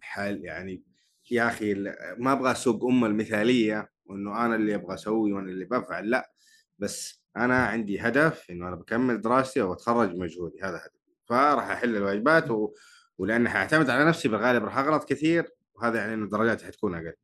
حال 0.00 0.44
يعني 0.44 0.82
يا 1.30 1.48
أخي 1.48 1.74
ما 2.18 2.32
أبغى 2.32 2.52
أسوق 2.52 2.84
أمة 2.84 3.06
المثالية 3.06 3.90
وإنه 4.06 4.44
أنا 4.46 4.54
اللي 4.54 4.74
أبغى 4.74 4.94
أسوي 4.94 5.32
وأنا 5.32 5.50
اللي 5.50 5.64
بفعل 5.64 6.10
لا. 6.10 6.32
بس 6.78 7.22
أنا 7.36 7.66
عندي 7.66 8.00
هدف 8.00 8.50
إنه 8.50 8.68
أنا 8.68 8.76
بكمل 8.76 9.20
دراستي 9.20 9.62
وأتخرج 9.62 10.10
بمجهودي 10.10 10.60
هذا 10.62 10.76
هدفي. 10.76 10.98
فراح 11.26 11.70
أحل 11.70 11.96
الواجبات 11.96 12.50
و... 12.50 12.74
ولأني 13.18 13.48
حأعتمد 13.48 13.90
على 13.90 14.04
نفسي 14.04 14.28
بالغالب 14.28 14.64
راح 14.64 14.78
أغلط 14.78 15.08
كثير 15.08 15.48
وهذا 15.74 15.98
يعني 15.98 16.14
إنه 16.14 16.28
درجاتي 16.28 16.66
حتكون 16.66 16.94
أقل. 16.94 17.14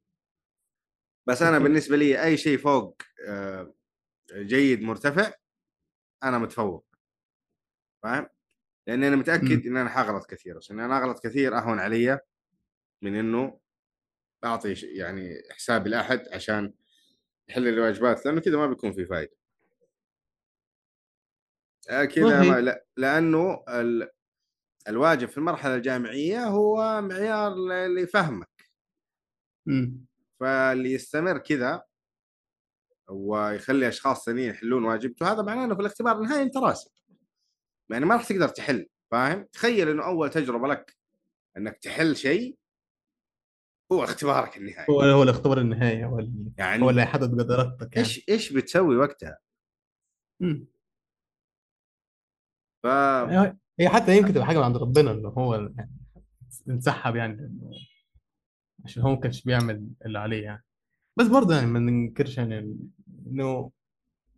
بس 1.27 1.43
أنا. 1.43 1.59
بالنسبة 1.59 1.97
لي 1.97 2.23
أي 2.25 2.37
شيء 2.37 2.59
فوق 2.59 3.03
آه، 3.29 3.75
جيد 4.33 4.83
مرتفع 4.83 5.33
أنا 6.23 6.39
متفوق. 6.39 6.87
فاهم؟ 8.03 8.29
لأني 8.87 9.09
أنا 9.09 9.17
متأكد 9.17 9.67
إن 9.67 9.77
أنا 9.77 9.89
حغلط 9.89 10.27
كثير 10.27 10.59
بس 10.59 10.71
إن 10.71 10.81
أنا 10.81 10.99
أغلط 10.99 11.27
كثير 11.27 11.59
أهون 11.59 11.79
علي 11.79 12.21
من 13.03 13.17
إنه 13.17 13.61
أعطي 14.45 14.73
يعني 14.73 15.43
حسابي 15.51 15.91
لاحد 15.91 16.29
عشان 16.33 16.73
يحل 17.49 17.69
الواجبات 17.69 18.27
لأنه 18.27 18.41
كذا 18.41 18.57
ما 18.57 18.67
بيكون 18.67 18.93
في 18.93 19.07
فائده 19.07 19.37
كذا 21.87 22.61
لا 22.61 22.87
لأنه 22.97 23.65
ال... 23.69 24.11
الواجب 24.89 25.29
في 25.29 25.39
المرحلة 25.39 25.75
الجامعية 25.75 26.45
هو 26.45 27.03
معيار 27.03 27.53
اللي 27.53 28.01
يفهمك 28.01 28.71
إمم. 29.69 30.05
فاللي 30.41 30.93
يستمر 30.93 31.39
كذا 31.39 31.85
ويخلي 33.09 33.89
أشخاص 33.89 34.25
ثانيين 34.25 34.51
يحلون 34.51 34.85
واجبته 34.85 35.33
هذا 35.33 35.43
معناه 35.43 35.65
إنه 35.65 35.75
في 35.75 35.81
الاختبار 35.81 36.17
النهائي 36.17 36.43
أنت 36.43 36.57
راسب. 36.57 36.91
يعني 37.91 38.05
ما 38.07 38.15
راح 38.15 38.29
تقدر 38.29 38.49
تحل 38.49 38.87
فاهم؟ 39.11 39.45
تخيل 39.53 39.89
إنه 39.89 40.05
أول 40.07 40.31
تجربة 40.31 40.69
لك 40.69 40.97
إنك 41.57 41.79
تحل 41.79 42.17
شيء 42.17 42.59
هو 43.93 44.05
اختبارك 44.05 44.57
النهائي. 44.57 44.87
هو 44.91 45.01
هو 45.01 45.23
الاختبار 45.23 45.59
النهائي 45.59 46.05
هو 46.05 46.29
يعني 46.59 46.83
هو 46.83 46.91
اللي 46.91 47.03
هيحدد 47.03 47.35
جدارتك 47.35 47.97
يعني. 47.97 48.09
إيش 48.09 48.29
إيش 48.29 48.53
بتسوي 48.53 48.97
وقتها؟ 48.97 49.39
مم. 50.41 50.67
ف 52.83 52.87
هي 52.87 53.57
هي 53.81 53.89
حتى 53.89 54.17
يمكن 54.17 54.33
تبقى 54.33 54.47
حاجة 54.47 54.59
من 54.59 54.65
عند 54.65 54.77
ربنا 54.77 55.11
إنه 55.11 55.29
هو 55.29 55.55
يعني 55.55 55.91
انسحب 56.69 57.17
يعني 57.17 57.61
عشان 58.85 59.03
هو 59.03 59.11
ما 59.11 59.21
كانش 59.21 59.43
بيعمل 59.45 59.91
اللي 60.07 60.19
عليه 60.19 60.43
يعني. 60.45 60.65
بس 61.17 61.27
برضه 61.27 61.55
يعني 61.55 61.67
ما 61.67 61.79
ننكرش 61.79 62.39
يعني 62.39 62.79
إنه 63.27 63.71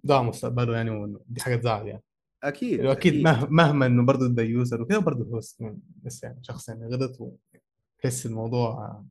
ضاع 0.07 0.23
مستقبله 0.23 0.77
يعني 0.77 1.17
دي 1.29 1.41
حاجة 1.41 1.57
تزعل 1.57 1.87
يعني. 1.87 2.03
أكيد 2.43 2.79
يعني 2.79 2.93
أكيد 2.93 3.23
مه- 3.25 3.47
مهما 3.51 3.87
إنه 3.87 4.07
برضه 4.07 4.29
ده 4.29 4.43
يوزر 4.43 4.83
وكده 4.83 4.99
برضه 4.99 5.25
هو 5.25 5.41
س- 5.41 5.63
لسه 6.05 6.27
يعني 6.29 6.39
شخص 6.43 6.69
يعني 6.69 6.87
غلط 6.87 7.19
وتحس 7.21 8.27
الموضوع 8.27 9.03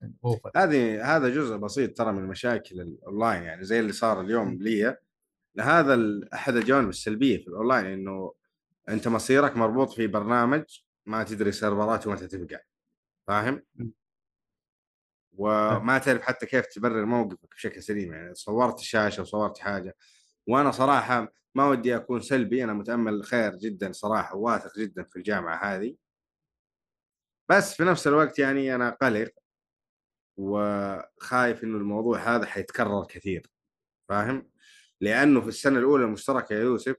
يعني 0.00 0.14
over 0.24 0.50
هذه 0.56 1.16
هذا 1.16 1.28
جزء 1.28 1.56
بسيط 1.56 1.96
ترى 1.98 2.12
من 2.12 2.22
مشاكل 2.26 2.80
الاونلاين 2.80 3.42
يعني 3.42 3.64
زي 3.64 3.80
اللي 3.80 3.92
صار 3.92 4.20
اليوم 4.20 4.54
لي 4.62 4.96
هذا 5.60 5.94
ال- 5.94 6.32
أحد 6.34 6.56
الجوانب 6.56 6.88
السلبية 6.88 7.36
في 7.38 7.48
الاونلاين 7.48 7.86
إنه 7.86 8.32
أنت 8.88 9.08
مصيرك 9.08 9.56
مربوط 9.56 9.90
في 9.92 10.06
برنامج 10.06 10.64
ما 11.06 11.22
تدري 11.24 11.52
server 11.52 11.95
اته 11.95 12.10
متى 12.12 12.26
تبقى. 12.26 12.66
فاهم؟ 13.26 13.62
وما 15.32 15.98
تعرف 15.98 16.22
حتى 16.22 16.46
كيف 16.46 16.66
تبرر 16.66 17.04
موقفك 17.04 17.54
بشكل 17.54 17.82
سليم 17.82 18.12
يعني 18.12 18.34
صورت 18.34 18.80
الشاشة 18.80 19.20
وصورت 19.22 19.58
حاجة. 19.58 19.96
وأنا 20.46 20.70
صراحة 20.70 21.32
ما 21.54 21.68
ودي 21.68 21.96
أكون 21.96 22.20
سلبي 22.20 22.64
أنا 22.64 22.72
متأمل 22.72 23.24
خير 23.24 23.56
جدا 23.56 23.92
صراحة 23.92 24.36
وواثق 24.36 24.78
جدا 24.78 25.04
في 25.04 25.16
الجامعة 25.16 25.64
هذه. 25.64 25.96
بس 27.48 27.74
في 27.74 27.84
نفس 27.84 28.06
الوقت 28.06 28.38
يعني 28.38 28.74
أنا 28.74 28.90
قلق 28.90 29.30
وخايف 30.36 31.64
إنه 31.64 31.78
الموضوع 31.78 32.18
هذا 32.18 32.46
حيتكرر 32.46 33.04
كثير 33.04 33.46
فاهم؟ 34.08 34.50
لأنه 35.00 35.40
في 35.40 35.48
السنة 35.48 35.78
الأولى 35.78 36.04
المشتركة 36.04 36.52
يا 36.52 36.60
يوسف 36.60 36.96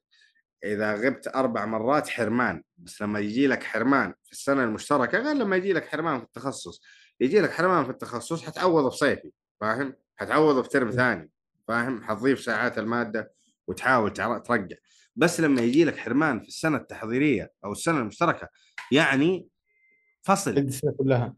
إذا 0.64 0.96
غبت 0.96 1.28
أربع 1.28 1.66
مرات 1.66 2.10
حرمان 2.10 2.64
بس 2.78 3.02
لما 3.02 3.20
يجي 3.20 3.48
لك 3.48 3.64
حرمان 3.64 4.14
في 4.24 4.32
السنة 4.32 4.64
المشتركة 4.64 5.18
غير 5.18 5.36
لما 5.36 5.56
يجي 5.56 5.74
لك 5.74 5.88
حرمان 5.88 6.20
في 6.20 6.26
التخصص. 6.26 6.82
يجي 7.20 7.42
لك 7.42 7.52
حرمان 7.52 7.84
في 7.84 7.90
التخصص 7.90 8.44
حتعوضه 8.44 8.90
في 8.90 8.98
صيفي 8.98 9.32
فاهم؟ 9.62 9.94
حتعوضه 10.16 10.62
في 10.62 10.70
ترم 10.70 10.92
ثاني 10.92 11.32
فاهم؟ 11.68 12.04
حتضيف 12.04 12.40
ساعات 12.42 12.78
المادة 12.78 13.34
وتحاول 13.68 14.14
ترجع. 14.14 14.78
بس 15.16 15.40
لما 15.40 15.62
يجي 15.62 15.86
لك 15.86 15.98
حرمان 15.98 16.42
في 16.42 16.48
السنة 16.48 16.78
التحضيرية 16.78 17.52
أو 17.66 17.72
السنة 17.72 18.00
المشتركة 18.00 18.50
يعني 18.92 19.48
فصل. 20.22 20.58
السنة 20.58 20.92
كلها. 20.92 21.36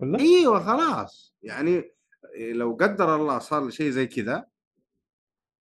ولا؟ 0.00 0.18
إيوه 0.18 0.64
خلاص. 0.64 1.34
يعني 1.42 1.92
لو 2.38 2.76
قدر 2.80 3.16
الله 3.16 3.38
صار 3.38 3.64
لي 3.64 3.72
شيء 3.72 3.90
زي 3.90 4.06
كذا 4.06 4.44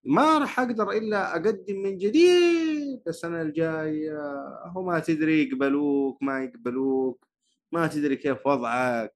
ما 0.03 0.37
راح 0.37 0.59
أقدر 0.59 0.91
إلا 0.91 1.31
أقدم 1.31 1.81
من 1.83 1.97
جديد. 1.97 2.70
السنة 3.07 3.41
الجاية 3.41 4.19
هو 4.65 4.83
ما 4.83 4.99
تدري 4.99 5.43
يقبلوك 5.43 6.23
ما 6.23 6.43
يقبلوك 6.43 7.25
ما 7.71 7.87
تدري 7.87 8.15
كيف 8.15 8.47
وضعك. 8.47 9.13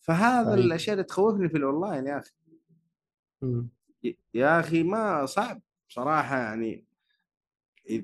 فهذا 0.00 0.50
صحيح. 0.50 0.64
الأشياء 0.64 0.94
اللي 0.94 1.04
تخوفني 1.04 1.48
في 1.48 1.56
الأونلاين 1.56 2.06
يا 2.06 2.18
أخي. 2.18 2.32
يا 4.34 4.60
أخي 4.60 4.82
ما 4.82 5.26
صعب 5.26 5.60
صراحة 5.88 6.36
يعني. 6.38 6.84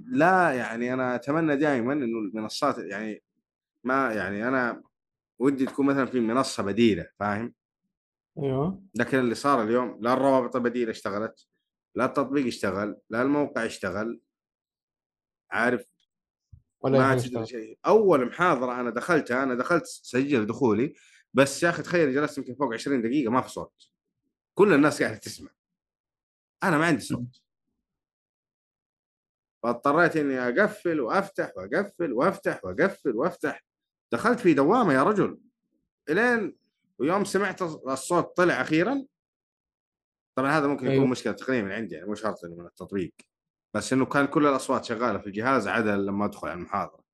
لا 0.06 0.52
يعني 0.52 0.94
أنا 0.94 1.14
أتمنى 1.14 1.56
دائما 1.56 1.92
إنه 1.92 2.18
المنصات 2.18 2.78
يعني 2.78 3.22
ما 3.84 4.12
يعني 4.12 4.48
أنا 4.48 4.82
ودي 5.38 5.66
تكون 5.66 5.86
مثلا 5.86 6.06
في 6.06 6.20
منصة 6.20 6.62
بديلة 6.62 7.06
فاهم؟ 7.18 7.54
أيوه. 8.38 8.82
لكن 8.94 9.18
اللي 9.18 9.34
صار 9.34 9.62
اليوم 9.62 9.98
لا 10.00 10.12
الروابط 10.12 10.56
البديله 10.56 10.90
اشتغلت 10.90 11.46
لا 11.94 12.04
التطبيق 12.04 12.46
اشتغل 12.46 12.96
لا 13.10 13.22
الموقع 13.22 13.66
اشتغل. 13.66 14.20
عارف 15.50 15.92
ولا 16.80 16.98
ما 16.98 17.18
تدري 17.18 17.46
شيء. 17.46 17.78
أول 17.86 18.26
محاضرة 18.26 18.80
أنا 18.80 18.90
دخلتها 18.90 19.42
أنا 19.42 19.54
دخلت 19.54 19.84
سجل 19.86 20.46
دخولي 20.46 20.94
بس 21.34 21.62
يا 21.62 21.70
أخي 21.70 21.82
تخيل 21.82 22.14
جلست 22.14 22.38
يمكن 22.38 22.54
فوق 22.54 22.74
20 22.74 23.02
دقيقة 23.02 23.30
ما 23.30 23.40
في 23.40 23.48
صوت. 23.48 23.90
كل 24.54 24.72
الناس 24.72 25.02
قاعدة 25.02 25.18
تسمع. 25.18 25.50
أنا 26.62 26.78
ما 26.78 26.86
عندي 26.86 27.02
صوت. 27.02 27.42
فاضطريت 29.62 30.16
إني 30.16 30.38
أقفل 30.48 31.00
وأفتح 31.00 31.52
وأقفل 31.56 32.12
وأفتح 32.12 32.64
وأقفل 32.64 33.16
وأفتح. 33.16 33.64
دخلت 34.12 34.40
في 34.40 34.54
دوامة 34.54 34.92
يا 34.92 35.02
رجل. 35.02 35.38
إلين 36.08 36.56
ويوم 36.98 37.24
سمعت 37.24 37.62
الصوت 37.62 38.36
طلع 38.36 38.60
أخيرا. 38.60 39.06
طبعا 40.34 40.50
هذا 40.50 40.66
ممكن 40.66 40.84
يكون 40.84 40.98
أيوه. 40.98 41.06
مشكلة 41.06 41.32
تقنية 41.32 41.62
من 41.62 41.72
عندي 41.72 41.94
يعني 41.94 42.06
مو 42.06 42.14
شرط 42.14 42.44
من 42.44 42.66
التطبيق. 42.66 43.14
بس 43.74 43.92
إنه 43.92 44.04
كان 44.04 44.26
كل 44.26 44.46
الأصوات 44.46 44.84
شغالة 44.84 45.18
في 45.18 45.26
الجهاز 45.26 45.68
عدا 45.68 45.96
لما 45.96 46.24
أدخل 46.24 46.48
على 46.48 46.58
المحاضرة. 46.58 47.04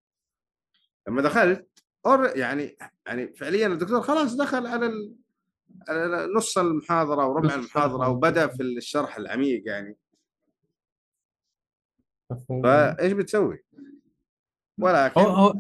لما 1.08 1.23
دخلت 1.23 1.68
أور 2.06 2.37
يعني 2.37 2.76
يعني 3.06 3.34
فعليا 3.34 3.66
الدكتور 3.66 4.00
خلاص 4.00 4.37
دخل 4.37 4.66
على 4.66 4.87
ال... 4.87 5.14
على 5.88 6.28
نص 6.37 6.58
المحاضرة 6.58 7.23
أو 7.23 7.32
ربع 7.32 7.46
نص 7.46 7.52
الشرح 7.54 7.84
المحاضرة. 7.84 8.08
وبدأ. 8.08 8.46
في 8.46 8.62
الشرح 8.62 9.16
العميق 9.16 9.62
يعني. 9.66 9.99
فإيش 12.62 13.12
بتسوي؟ 13.12 13.64
ولكن 14.78 15.20
هو 15.20 15.54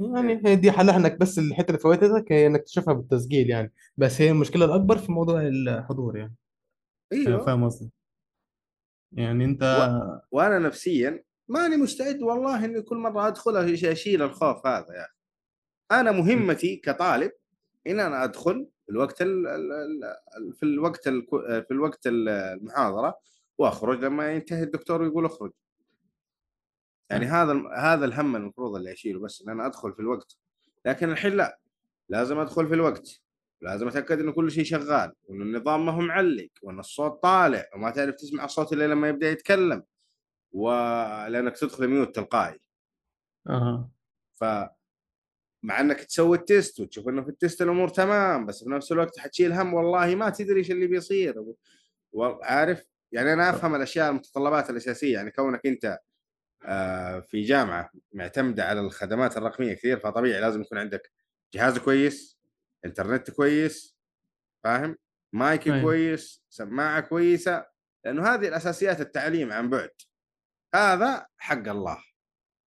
يعني 0.00 0.42
هي 0.46 0.56
دي 0.56 0.72
حلها 0.72 0.96
إنك 0.96 1.18
بس 1.18 1.38
الحتة 1.38 1.68
اللي 1.68 1.78
فوتتك 1.78 2.32
هي 2.32 2.46
إنك 2.46 2.62
تشوفها 2.62 2.94
بالتسجيل 2.94 3.50
يعني. 3.50 3.72
بس 3.96 4.20
هي 4.20 4.30
المشكلة 4.30 4.64
الأكبر 4.64 4.98
في 4.98 5.12
موضوع 5.12 5.40
الحضور 5.40 6.16
يعني. 6.16 6.34
أيوه. 7.12 7.44
فاهم 7.44 7.64
قصدي 7.64 7.90
يعني 9.14 9.44
أنت 9.44 9.62
و... 10.30 10.36
وأنا 10.36 10.58
نفسيا 10.58 11.24
ماني 11.48 11.76
مستعد 11.76 12.22
والله 12.22 12.64
إني 12.64 12.82
كل 12.82 12.96
مرة 12.96 13.28
أدخل 13.28 13.56
أشيل 13.56 14.22
الخوف 14.22 14.66
هذا 14.66 14.94
يا 14.94 15.04
أخي. 15.04 15.14
أنا 15.92 16.12
مهمتي 16.12 16.76
كطالب 16.76 17.32
إن 17.86 18.00
أنا 18.00 18.24
أدخل 18.24 18.68
في 18.86 18.92
الوقت 18.92 19.22
ال... 19.22 19.44
في 20.54 20.62
الوقت 20.62 21.08
ال... 21.08 21.26
في 21.64 21.70
الوقت 21.70 22.06
ال- 22.06 22.28
المحاضرة 22.28 23.18
وأخرج 23.58 24.04
لما 24.04 24.32
ينتهي 24.32 24.62
الدكتور 24.62 25.02
ويقول 25.02 25.24
أخرج. 25.24 25.52
يعني 27.10 27.26
هذا 27.26 27.62
هذا 27.76 28.04
الهم 28.04 28.36
المفروض 28.36 28.76
اللي 28.76 28.92
أشيله 28.92 29.20
بس 29.20 29.42
إن 29.42 29.50
أنا 29.50 29.66
أدخل 29.66 29.92
في 29.92 30.00
الوقت. 30.00 30.36
لكن 30.84 31.10
الحين 31.10 31.32
لا 31.32 31.58
لازم 32.08 32.38
أدخل 32.38 32.68
في 32.68 32.74
الوقت. 32.74 33.23
لازم 33.64 33.88
أتأكد 33.88 34.20
إنه 34.20 34.32
كل 34.32 34.50
شيء 34.50 34.64
شغال 34.64 35.12
وان 35.24 35.42
النظام 35.42 35.86
ما 35.86 35.92
هو 35.92 36.00
معلق 36.00 36.48
وإن 36.62 36.78
الصوت 36.78 37.22
طالع 37.22 37.64
وما 37.74 37.90
تعرف 37.90 38.14
تسمع 38.14 38.44
الصوت 38.44 38.72
إلا 38.72 38.86
لما 38.86 39.08
يبدأ 39.08 39.30
يتكلم 39.30 39.82
ولانك 40.52 41.58
تدخل 41.58 41.88
ميوت 41.88 42.14
تلقائي. 42.14 42.60
آه 43.48 43.90
ف 44.34 44.44
مع 45.62 45.80
إنك 45.80 46.00
تسوي 46.00 46.36
ال 46.36 46.45
test 46.45 46.80
وتشوف 46.80 47.08
إنه 47.08 47.22
في 47.22 47.28
ال 47.28 47.35
test 47.35 47.62
الأمور 47.62 47.88
تمام 47.88 48.46
بس 48.46 48.64
في 48.64 48.70
نفس 48.70 48.92
الوقت 48.92 49.18
حتشيل 49.18 49.52
هم 49.52 49.74
والله 49.74 50.14
ما 50.14 50.30
تدري 50.30 50.58
إيش 50.58 50.70
اللي 50.70 50.86
بيصير. 50.86 51.44
وعارف 52.12 52.84
يعني 53.12 53.32
أنا 53.32 53.50
أفهم 53.50 53.74
الأشياء 53.74 54.10
المتطلبات 54.10 54.70
الأساسية 54.70 55.14
يعني 55.14 55.30
كونك 55.30 55.66
أنت 55.66 55.98
آه، 56.64 57.20
في 57.20 57.42
جامعة 57.42 57.90
معتمدة 58.12 58.64
على 58.64 58.80
الخدمات 58.80 59.36
الرقمية 59.36 59.74
كثير 59.74 59.98
فطبيعي 59.98 60.40
لازم 60.40 60.60
يكون 60.60 60.78
عندك 60.78 61.12
جهاز 61.54 61.78
كويس 61.78 62.33
انترنت 62.84 63.30
كويس 63.30 63.96
فاهم؟ 64.64 64.96
مايك 65.32 65.66
أيوة. 65.66 65.82
كويس 65.82 66.44
سماعة 66.48 67.00
كويسة 67.00 67.66
لأنه 68.04 68.34
هذه 68.34 68.48
الأساسيات 68.48 69.00
التعليم 69.00 69.52
عن 69.52 69.70
بعد. 69.70 69.90
هذا 70.74 71.26
حق 71.38 71.68
الله. 71.68 72.04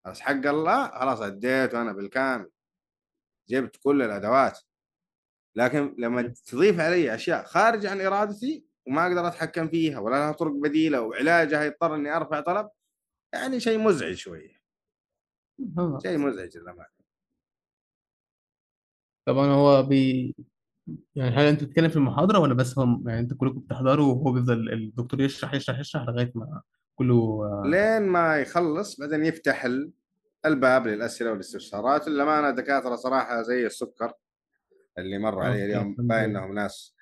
بس 0.07 0.21
حق 0.21 0.47
الله 0.47 0.89
خلاص 0.89 1.21
اديته 1.21 1.83
أنا 1.83 1.93
بالكامل. 1.93 2.51
جبت 3.49 3.77
كل 3.77 4.03
الأدوات. 4.03 4.59
لكن 5.57 5.95
لما 5.99 6.23
تضيف 6.23 6.81
علي 6.81 7.15
أشياء 7.15 7.45
خارج 7.45 7.87
عن 7.87 8.01
إرادتي 8.01 8.67
وما 8.87 9.07
أقدر 9.07 9.29
أتحكم 9.29 9.69
فيها 9.69 9.99
ولا 9.99 10.17
لها 10.17 10.33
طرق 10.33 10.53
بديلة 10.53 11.01
وعلاجها 11.01 11.65
يضطر 11.65 11.95
اني 11.95 12.17
أرفع 12.17 12.41
طلب 12.41 12.71
يعني 13.33 13.61
شيء 13.61 13.79
مزعج 13.79 14.15
شوية. 14.15 14.57
شيء 16.03 16.19
مزعج 16.19 16.57
للأمانة. 16.59 16.96
طبعا 19.27 19.47
هو 19.47 19.83
بي 19.83 20.35
يعني 21.15 21.37
هل 21.37 21.45
أنت 21.45 21.65
بتتكلم 21.65 21.89
في 21.89 21.97
المحاضرة 21.97 22.39
ولا 22.39 22.55
بس 22.55 22.79
هم 22.79 23.09
يعني 23.09 23.21
أنت 23.21 23.35
كلكم 23.35 23.61
بتحضروا 23.61 24.15
وهو 24.15 24.33
بيفضل 24.33 24.73
الدكتور 24.73 25.21
يشرح 25.21 25.55
يشرح 25.55 25.79
يشرح 25.79 26.03
لغاية 26.09 26.33
ما 26.35 26.63
كله 26.95 27.15
آه، 27.15 27.63
لين 27.67 28.03
ما 28.09 28.37
يخلص 28.37 29.01
بعدين 29.01 29.25
يفتح 29.25 29.65
ال- 29.65 29.93
الباب 30.47 30.87
للأسئلة 30.87 31.31
والاستفسارات. 31.31 32.09
للأمانة 32.09 32.51
دكاتره 32.51 32.97
صراحة 32.97 33.43
زي 33.43 33.67
السكر 33.67 34.13
اللي 34.99 35.19
مر 35.19 35.39
علي 35.41 35.53
okay، 35.53 35.65
اليوم 35.65 35.91
الحمد 35.93 36.07
باين 36.07 36.31
لله. 36.31 36.39
إنهم 36.39 36.55
ناس 36.55 36.95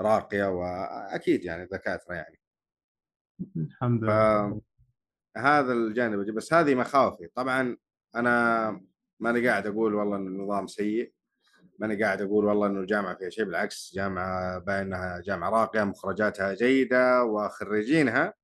راقية 0.00 0.44
وأكيد 0.44 1.44
يعني 1.44 1.66
دكاتره 1.66 2.14
يعني. 2.14 2.38
الحمد 3.56 4.00
ف- 4.00 4.04
لله. 4.04 4.60
هذا 5.36 5.72
الجانب 5.72 6.30
بس 6.34 6.52
هذه 6.54 6.74
مخاوفي. 6.74 7.28
طبعا 7.34 7.76
أنا 8.16 8.80
ماني 9.20 9.48
قاعد 9.48 9.66
أقول 9.66 9.94
والله 9.94 10.16
إن 10.16 10.26
النظام 10.26 10.66
سيء. 10.66 11.12
ماني 11.82 12.04
قاعد 12.04 12.22
أقول 12.22 12.44
والله 12.44 12.66
إنه 12.66 12.80
الجامعة 12.80 13.14
فيها 13.16 13.30
شيء 13.30 13.44
بالعكس 13.44 13.92
جامعة 13.94 14.58
باين 14.58 14.80
إنها 14.80 15.20
جامعة 15.20 15.50
راقية 15.50 15.84
مخرجاتها 15.84 16.54
جيدة 16.54 17.24
وخريجينها. 17.24 18.34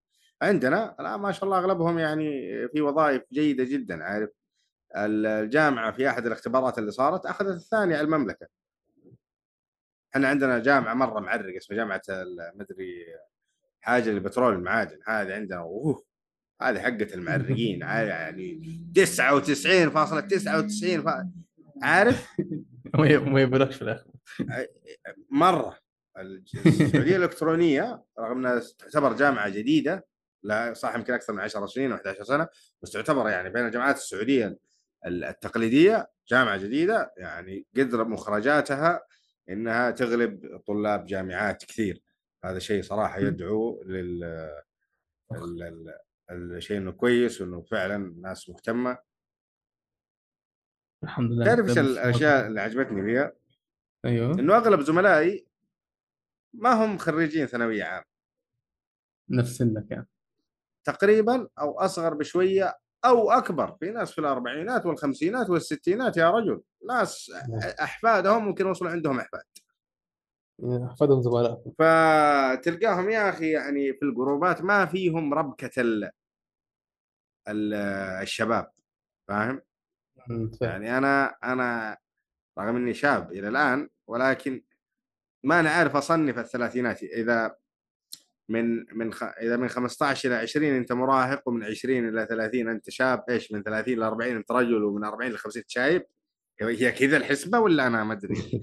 عندنا 0.42 0.96
الان 1.00 1.20
ما 1.20 1.32
شاء 1.32 1.44
الله 1.44 1.58
أغلبهم 1.58 1.98
يعني 1.98 2.30
في 2.68 2.80
وظائف 2.80 3.22
جيدة 3.32 3.64
جدا 3.64 4.04
عارف؟ 4.04 4.30
الجامعة 4.96 5.92
في 5.92 6.08
أحد 6.08 6.26
الاختبارات 6.26 6.78
اللي 6.78 6.90
صارت 6.90 7.26
أخذت 7.26 7.56
الثانية 7.56 7.96
على 7.96 8.04
المملكة. 8.04 8.46
إحنا 10.14 10.28
عندنا 10.28 10.58
جامعة 10.58 10.94
مرة 10.94 11.20
معرقة 11.20 11.56
اسمها 11.56 11.78
جامعة 11.78 12.02
ال- 12.08 12.52
مدري 12.54 13.04
حاجة 13.80 14.10
البترول 14.10 14.54
المعادن 14.54 14.98
هذه 15.06 15.34
عندنا 15.34 15.58
أوه 15.58 16.04
هذه 16.62 16.78
حقة 16.80 17.14
المعرقين 17.14 17.82
يعني 18.12 18.60
99.99 18.98 21.00
ف... 21.00 21.08
عارف؟ 21.82 22.26
ما 23.32 23.40
يبلغش 23.42 23.76
في 23.76 23.82
الآخر. 23.82 24.10
مرة 25.30 25.78
السعودية 26.18 27.16
الإلكترونية 27.16 28.04
رغم 28.18 28.38
إنها 28.38 28.62
تعتبر 28.78 29.12
جامعة 29.12 29.48
جديدة 29.48 30.06
لا 30.42 30.74
صح 30.74 30.94
يمكن 30.94 31.12
أكثر 31.12 31.32
من 31.32 31.40
10 31.40 31.66
سنين 31.66 31.90
أو 31.92 31.96
11 31.96 32.24
سنة 32.24 32.48
بس 32.82 32.90
تعتبر 32.90 33.28
يعني 33.28 33.50
بين 33.50 33.66
الجامعات 33.66 33.96
السعودية 33.96 34.58
التقليدية 35.06 36.10
جامعة 36.28 36.56
جديدة 36.56 37.12
يعني 37.16 37.66
قدر 37.76 38.04
مخرجاتها 38.04 39.02
إنها 39.48 39.90
تغلب 39.90 40.60
طلاب 40.66 41.06
جامعات 41.06 41.64
كثير. 41.64 42.02
هذا 42.44 42.58
شيء 42.58 42.82
صراحة 42.82 43.18
يدعو 43.18 43.82
لل 43.86 44.24
ال- 45.32 45.62
ال- 45.62 46.56
الشيء 46.56 46.76
إنه 46.78 46.92
كويس 46.92 47.40
وإنه 47.40 47.62
فعلا 47.62 48.14
ناس 48.22 48.48
مهتمة. 48.48 48.98
الحمد 51.04 51.32
لله. 51.32 51.44
تعرف 51.44 51.68
إيش 51.68 51.78
الأشياء 51.78 52.46
اللي 52.46 52.60
عجبتني 52.60 53.02
فيها؟ 53.02 53.32
أيوه. 54.04 54.32
إنه 54.32 54.56
أغلب 54.56 54.80
زملائي 54.80 55.46
ما 56.54 56.84
هم 56.84 56.98
خريجين 56.98 57.46
ثانوية 57.46 57.84
عامة. 57.84 58.04
نفس 59.30 59.56
سنك 59.56 59.90
يعني. 59.90 60.08
تقريبا 60.84 61.48
أو 61.58 61.80
أصغر 61.80 62.14
بشوية 62.14 62.78
أو 63.04 63.30
أكبر. 63.30 63.76
في 63.80 63.90
ناس 63.90 64.12
في 64.12 64.18
الأربعينات 64.18 64.86
والخمسينات 64.86 65.50
والستينات 65.50 66.16
يا 66.16 66.30
رجل. 66.30 66.62
ناس 66.88 67.32
أحفادهم 67.82 68.44
ممكن 68.44 68.66
يوصلوا 68.66 68.90
عندهم 68.90 69.18
أحفاد. 69.18 69.42
أحفادهم 70.64 71.22
زملائكم 71.22 71.70
فتلقاهم 71.70 73.10
يا 73.10 73.28
أخي 73.28 73.50
يعني 73.50 73.92
في 73.92 74.02
الجروبات 74.02 74.62
ما 74.62 74.86
فيهم 74.86 75.34
ربكة 75.34 75.80
ال 75.80 76.10
ال 77.48 77.74
الشباب. 78.22 78.70
فاهم؟ 79.28 79.62
يعني 80.60 80.98
أنا 80.98 81.36
أنا 81.44 81.96
رغم 82.58 82.76
إني 82.76 82.94
شاب 82.94 83.32
إلى 83.32 83.48
الآن 83.48 83.88
ولكن 84.06 84.62
ما 85.44 85.60
أنا 85.60 85.70
عارف 85.70 85.96
أصنف 85.96 86.38
الثلاثينات 86.38 87.02
إذا 87.02 87.56
من 88.48 88.84
من 88.98 89.12
خ... 89.12 89.22
إذا 89.22 89.56
من 89.56 89.68
15 89.68 90.28
إلى 90.28 90.36
20 90.36 90.66
أنت 90.66 90.92
مراهق 90.92 91.48
ومن 91.48 91.64
20 91.64 92.08
إلى 92.08 92.26
30 92.26 92.68
أنت 92.68 92.90
شاب 92.90 93.24
إيش 93.30 93.52
من 93.52 93.62
30 93.62 93.94
إلى 93.94 94.06
40 94.06 94.36
أنت 94.36 94.52
رجل 94.52 94.84
ومن 94.84 95.04
40 95.04 95.30
ل 95.32 95.38
50 95.38 95.62
شايب؟ 95.66 96.02
هي 96.60 96.92
كذا 96.92 97.16
الحسبة 97.16 97.58
ولا 97.58 97.86
أنا 97.86 98.04
ما 98.04 98.12
أدري؟ 98.12 98.60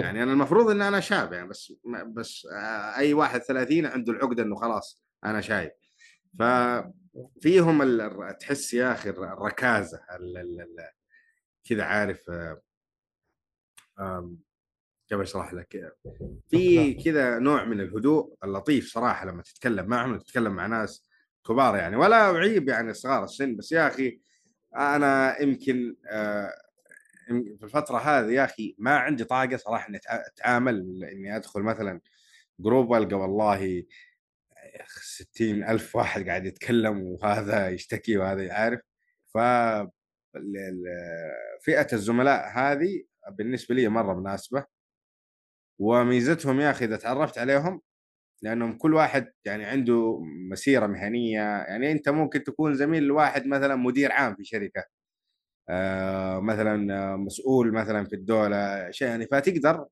يعني 0.00 0.22
أنا 0.22 0.32
المفروض 0.32 0.70
إن 0.70 0.82
أنا 0.82 1.00
شاب 1.00 1.32
يعني 1.32 1.48
بس 1.48 1.72
بس 2.06 2.46
آه، 2.52 2.96
أي 2.96 3.14
واحد 3.14 3.40
30 3.40 3.86
عنده 3.86 4.12
العقدة 4.12 4.42
إنه 4.42 4.54
خلاص 4.56 5.04
أنا 5.24 5.40
شايب. 5.40 5.70
ففيهم 6.38 7.82
ال- 7.82 8.36
تحس 8.40 8.74
يا 8.74 8.92
أخي 8.92 9.10
الر- 9.10 9.32
الركازة 9.32 10.00
ال- 10.16 10.36
ال- 10.38 10.60
ال- 10.60 10.90
كذا 11.64 11.84
عارف 11.84 12.30
آه، 13.98 14.32
كيف 15.08 15.20
أشرح 15.20 15.54
لك؟ 15.54 15.96
في 16.48 16.94
كذا 16.94 17.38
نوع 17.38 17.64
من 17.64 17.80
الهدوء 17.80 18.34
اللطيف 18.44 18.92
صراحة 18.92 19.26
لما 19.26 19.42
تتكلم. 19.42 19.86
معهم 19.86 20.18
تتكلم 20.18 20.52
مع 20.52 20.66
ناس 20.66 21.08
كبار 21.48 21.76
يعني 21.76 21.96
ولا 21.96 22.36
أعيب 22.36 22.68
يعني 22.68 22.94
صغار 22.94 23.24
السن 23.24 23.56
بس 23.56 23.72
يا 23.72 23.86
أخي 23.88 24.20
أنا 24.76 25.40
يمكن 25.42 25.96
آه، 26.06 26.52
يم- 27.30 27.56
في 27.56 27.64
الفترة 27.64 27.98
هذه 27.98 28.30
يا 28.32 28.44
أخي 28.44 28.74
ما 28.78 28.96
عندي 28.96 29.24
طاقة 29.24 29.56
صراحة 29.56 29.88
إني 29.88 30.00
أتعامل 30.06 31.04
إني 31.04 31.36
أدخل 31.36 31.60
مثلا 31.62 32.00
جروب 32.60 32.90
والقى 32.90 33.14
والله 33.16 33.84
60 35.02 35.64
ألف 35.64 35.96
واحد 35.96 36.28
قاعد 36.28 36.46
يتكلم 36.46 37.02
وهذا 37.02 37.68
يشتكي 37.68 38.16
وهذا 38.18 38.52
عارف؟ 38.52 38.80
ف 39.34 39.38
فئة 41.62 41.86
الزملاء 41.92 42.48
هذه 42.58 43.04
بالنسبة 43.38 43.74
لي 43.74 43.88
مرة 43.88 44.14
مناسبة. 44.20 44.64
وميزتهم 45.78 46.60
يا 46.60 46.70
أخي 46.70 46.84
إذا 46.84 46.96
تعرفت 46.96 47.38
عليهم 47.38 47.80
لأنهم 48.42 48.78
كل 48.78 48.94
واحد 48.94 49.32
يعني 49.44 49.64
عنده 49.64 50.20
مسيرة 50.50 50.86
مهنية. 50.86 51.40
يعني 51.40 51.92
أنت 51.92 52.08
ممكن 52.08 52.44
تكون 52.44 52.74
زميل 52.74 53.02
لواحد 53.02 53.46
مثلا 53.46 53.76
مدير 53.76 54.12
عام 54.12 54.34
في 54.36 54.44
شركة 54.44 54.84
آه، 55.68 56.40
مثلا 56.40 57.16
مسؤول 57.16 57.72
مثلا 57.72 58.04
في 58.04 58.16
الدولة 58.16 58.90
شيء 58.90 59.08
يعني. 59.08 59.26
فتقدر 59.26 59.86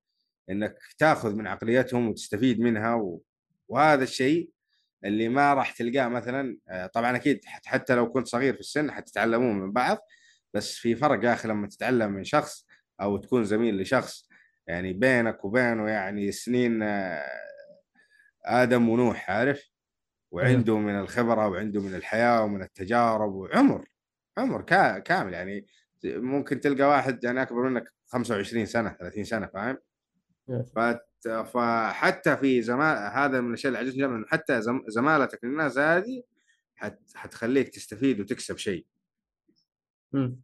إنك 0.51 0.79
تأخذ 0.99 1.35
من 1.37 1.47
عقليتهم 1.47 2.09
وتستفيد 2.09 2.61
منها. 2.61 2.95
و... 2.95 3.23
وهذا 3.69 4.03
الشيء 4.05 4.51
اللي 5.05 5.29
ما 5.29 5.55
راح 5.55 5.73
تلقاه 5.73 6.09
مثلا 6.09 6.59
آه، 6.69 6.87
طبعا 6.87 7.17
أكيد 7.17 7.45
حت- 7.45 7.67
حتى 7.67 7.95
لو 7.95 8.13
كنت 8.13 8.27
صغير 8.27 8.55
في 8.55 8.61
السن 8.61 8.91
حتتعلمون 8.93 9.59
من 9.61 9.73
بعض. 9.73 9.99
بس 10.55 10.75
في 10.77 10.95
فرق 10.97 11.25
يا 11.25 11.33
أخي 11.33 11.49
لما 11.49 11.67
تتعلم 11.69 12.13
من 12.13 12.25
شخص 12.25 12.67
أو 13.01 13.17
تكون 13.17 13.45
زميل 13.45 13.81
لشخص 13.83 14.29
يعني 14.67 14.93
بينك 14.93 15.45
وبينه 15.45 15.89
يعني 15.89 16.33
سنين 16.33 16.83
آه، 16.83 17.25
آدم 18.45 18.89
ونوح 18.89 19.31
عارف؟ 19.31 19.71
وعنده 20.31 20.79
من 20.79 20.99
الخبرة 20.99 21.49
وعنده 21.49 21.81
من 21.81 21.95
الحياة 21.95 22.43
ومن 22.45 22.63
التجارب 22.63 23.33
وعمر 23.35 23.85
عمر 24.39 24.63
كا- 24.63 24.99
كامل 24.99 25.33
يعني. 25.33 25.67
ممكن 26.05 26.61
تلقى 26.61 26.85
واحد 26.89 27.25
يعني 27.25 27.43
أكبر 27.43 27.69
منك 27.69 27.85
25 28.07 28.67
سنة 28.67 28.97
30 29.01 29.25
سنة 29.25 29.47
فاهم؟ 29.47 29.79
فت- 30.77 31.29
فحتى 31.55 32.37
في 32.37 32.63
زمان 32.63 33.13
هذا 33.13 33.41
من 33.41 33.49
الأشياء 33.49 33.69
اللي 33.73 33.79
عجبتني 33.91 34.25
حتى 34.29 34.63
زم- 34.63 34.85
زمالتك 34.89 35.45
للناس 35.45 35.79
هذه 35.79 36.23
حت... 36.75 36.99
حتخليك 37.15 37.69
تستفيد 37.69 38.21
وتكسب 38.21 38.57
شيء. 38.57 38.87
مم. 40.13 40.41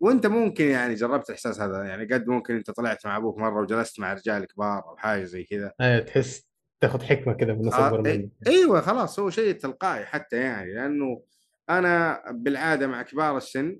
وانت 0.00 0.26
ممكن 0.26 0.64
يعني 0.64 0.94
جربت 0.94 1.28
الاحساس 1.28 1.60
هذا 1.60 1.84
يعني 1.84 2.14
قد 2.14 2.26
ممكن 2.28 2.54
انت 2.54 2.70
طلعت 2.70 3.06
مع 3.06 3.16
أبوك 3.16 3.38
مرة 3.38 3.60
وجلست 3.62 4.00
مع 4.00 4.12
رجال 4.12 4.44
كبار 4.44 4.84
أو 4.88 4.96
حاجة 4.96 5.24
زي 5.24 5.44
كذا. 5.44 5.72
أيوه 5.80 6.00
تحس 6.00 6.48
تاخذ 6.80 7.02
حكمة 7.02 7.32
كده 7.34 7.54
من 7.54 7.72
آه 7.72 7.86
اكبر 7.86 8.02
إي- 8.02 8.06
منك 8.16 8.30
إيوه 8.46 8.80
خلاص 8.80 9.18
هو 9.18 9.30
شيء 9.30 9.54
تلقائي 9.54 10.04
حتى 10.06 10.36
يعني 10.36 10.74
لأنه 10.74 11.22
أنا 11.70 12.22
بالعادة 12.30 12.86
مع 12.86 13.02
كبار 13.02 13.36
السن 13.36 13.78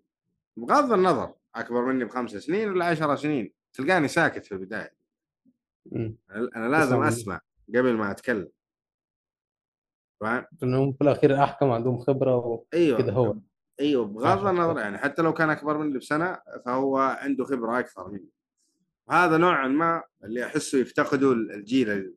بغض 0.57 0.93
النظر 0.93 1.35
أكبر 1.55 1.85
مني 1.85 2.05
بخمس 2.05 2.31
سنين 2.37 2.69
ولا 2.69 2.85
عشر 2.85 3.17
سنين 3.17 3.53
تلقاني 3.73 4.09
ساكت 4.09 4.47
في 4.47 4.53
البداية. 4.53 4.95
مم. 5.87 6.17
أنا 6.57 6.69
لازم. 6.69 7.03
أسمع 7.03 7.41
قبل 7.69 7.93
ما 7.97 8.11
أتكلم. 8.11 8.49
فاهم؟ 10.21 10.45
لانهم 10.63 10.93
في 10.93 11.03
الأخير 11.05 11.43
أحكم 11.45 11.71
عندهم 11.71 11.99
خبرة 11.99 12.37
وكده 12.37 12.79
إيوه. 12.81 13.13
هو. 13.13 13.37
إيوه 13.81 14.05
بغض. 14.07 14.47
النظر 14.47 14.79
يعني 14.81 14.99
حتى 14.99 15.23
لو 15.23 15.33
كان 15.35 15.51
أكبر 15.51 15.79
مني 15.79 15.99
بسنة 15.99 16.39
فهو 16.67 16.99
عنده 16.99 17.45
خبرة 17.45 17.79
أكثر 17.79 18.09
مني. 18.11 18.31
هذا 19.11 19.37
نوعا 19.37 19.69
ما 19.69 20.03
اللي 20.25 20.47
أحسه 20.47 20.79
يفتقده 20.79 21.33
الجيل 21.33 22.15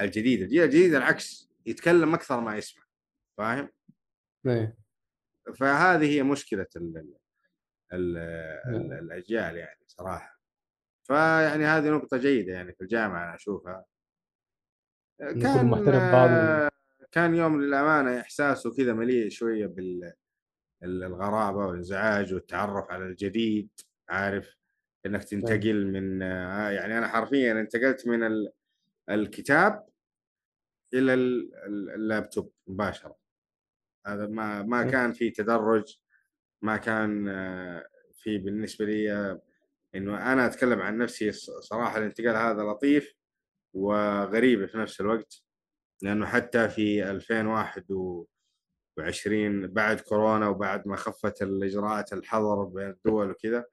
الجديد. 0.00 0.42
الجيل 0.42 0.62
الجديد 0.62 0.94
العكس 0.94 1.50
يتكلم 1.66 2.14
أكثر 2.14 2.40
ما 2.40 2.56
يسمع 2.56 2.82
فاهم؟ 3.38 3.68
أيوه 4.46 4.76
فهذه 5.54 6.04
هي 6.16 6.22
مشكلة 6.22 6.66
ال 6.76 6.96
ال 6.96 7.14
ال 7.92 8.16
ال 8.76 8.92
الأجيال 8.92 9.56
يعني 9.56 9.80
صراحة. 9.86 10.38
فيعني 11.04 11.64
هذه 11.64 11.90
نقطة 11.90 12.16
جيدة 12.16 12.52
يعني 12.52 12.72
في 12.72 12.80
الجامعة 12.80 13.24
أنا 13.24 13.34
أشوفها. 13.34 13.84
و- 16.66 16.68
كان 17.12 17.34
يوم 17.34 17.60
للأمانة 17.62 18.20
إحساسه 18.20 18.74
كذا 18.76 18.92
مليء 18.92 19.28
شوية 19.28 19.66
بال 19.66 20.04
ال- 20.04 20.12
الغرابة 20.82 21.66
والإنزعاج 21.66 22.34
والتعرف 22.34 22.90
على 22.90 23.04
الجديد 23.04 23.68
عارف؟ 24.08 24.56
إنك 25.06 25.24
تنتقل 25.24 25.86
من 25.86 26.22
آه، 26.22 26.70
يعني 26.70 26.98
أنا 26.98 27.08
حرفيا 27.08 27.52
انتقلت 27.52 28.06
من 28.08 28.22
ال- 28.22 28.52
الكتاب 29.10 29.86
إلى 30.94 31.14
ال- 31.14 31.54
ال- 31.54 31.90
اللابتوب 31.90 32.52
مباشرة. 32.66 33.16
هذا 34.06 34.26
ما 34.26 34.62
ما. 34.62 34.90
كان 34.90 35.12
في 35.12 35.30
تدرج 35.30 35.98
ما 36.62 36.76
كان 36.76 37.28
آه، 37.28 37.86
في 38.14 38.38
بالنسبة 38.38 38.84
لي 38.84 39.12
آه، 39.12 39.42
إنه 39.94 40.32
أنا 40.32 40.46
أتكلم 40.46 40.80
عن 40.80 40.98
نفسي 40.98 41.32
صراحة 41.32 41.98
الانتقال 41.98 42.36
هذا 42.36 42.62
لطيف 42.62 43.14
وغريب 43.74 44.66
في 44.66 44.78
نفس 44.78 45.00
الوقت 45.00 45.42
لأنه 46.02 46.26
حتى 46.26 46.68
في 46.68 47.10
2021 49.00 49.66
بعد 49.66 50.00
كورونا 50.00 50.48
وبعد 50.48 50.88
ما 50.88 50.96
خفت 50.96 51.42
الإجراءات 51.42 52.12
الحظر 52.12 52.64
بين 52.64 52.90
الدول 52.90 53.30
وكذا 53.30 53.64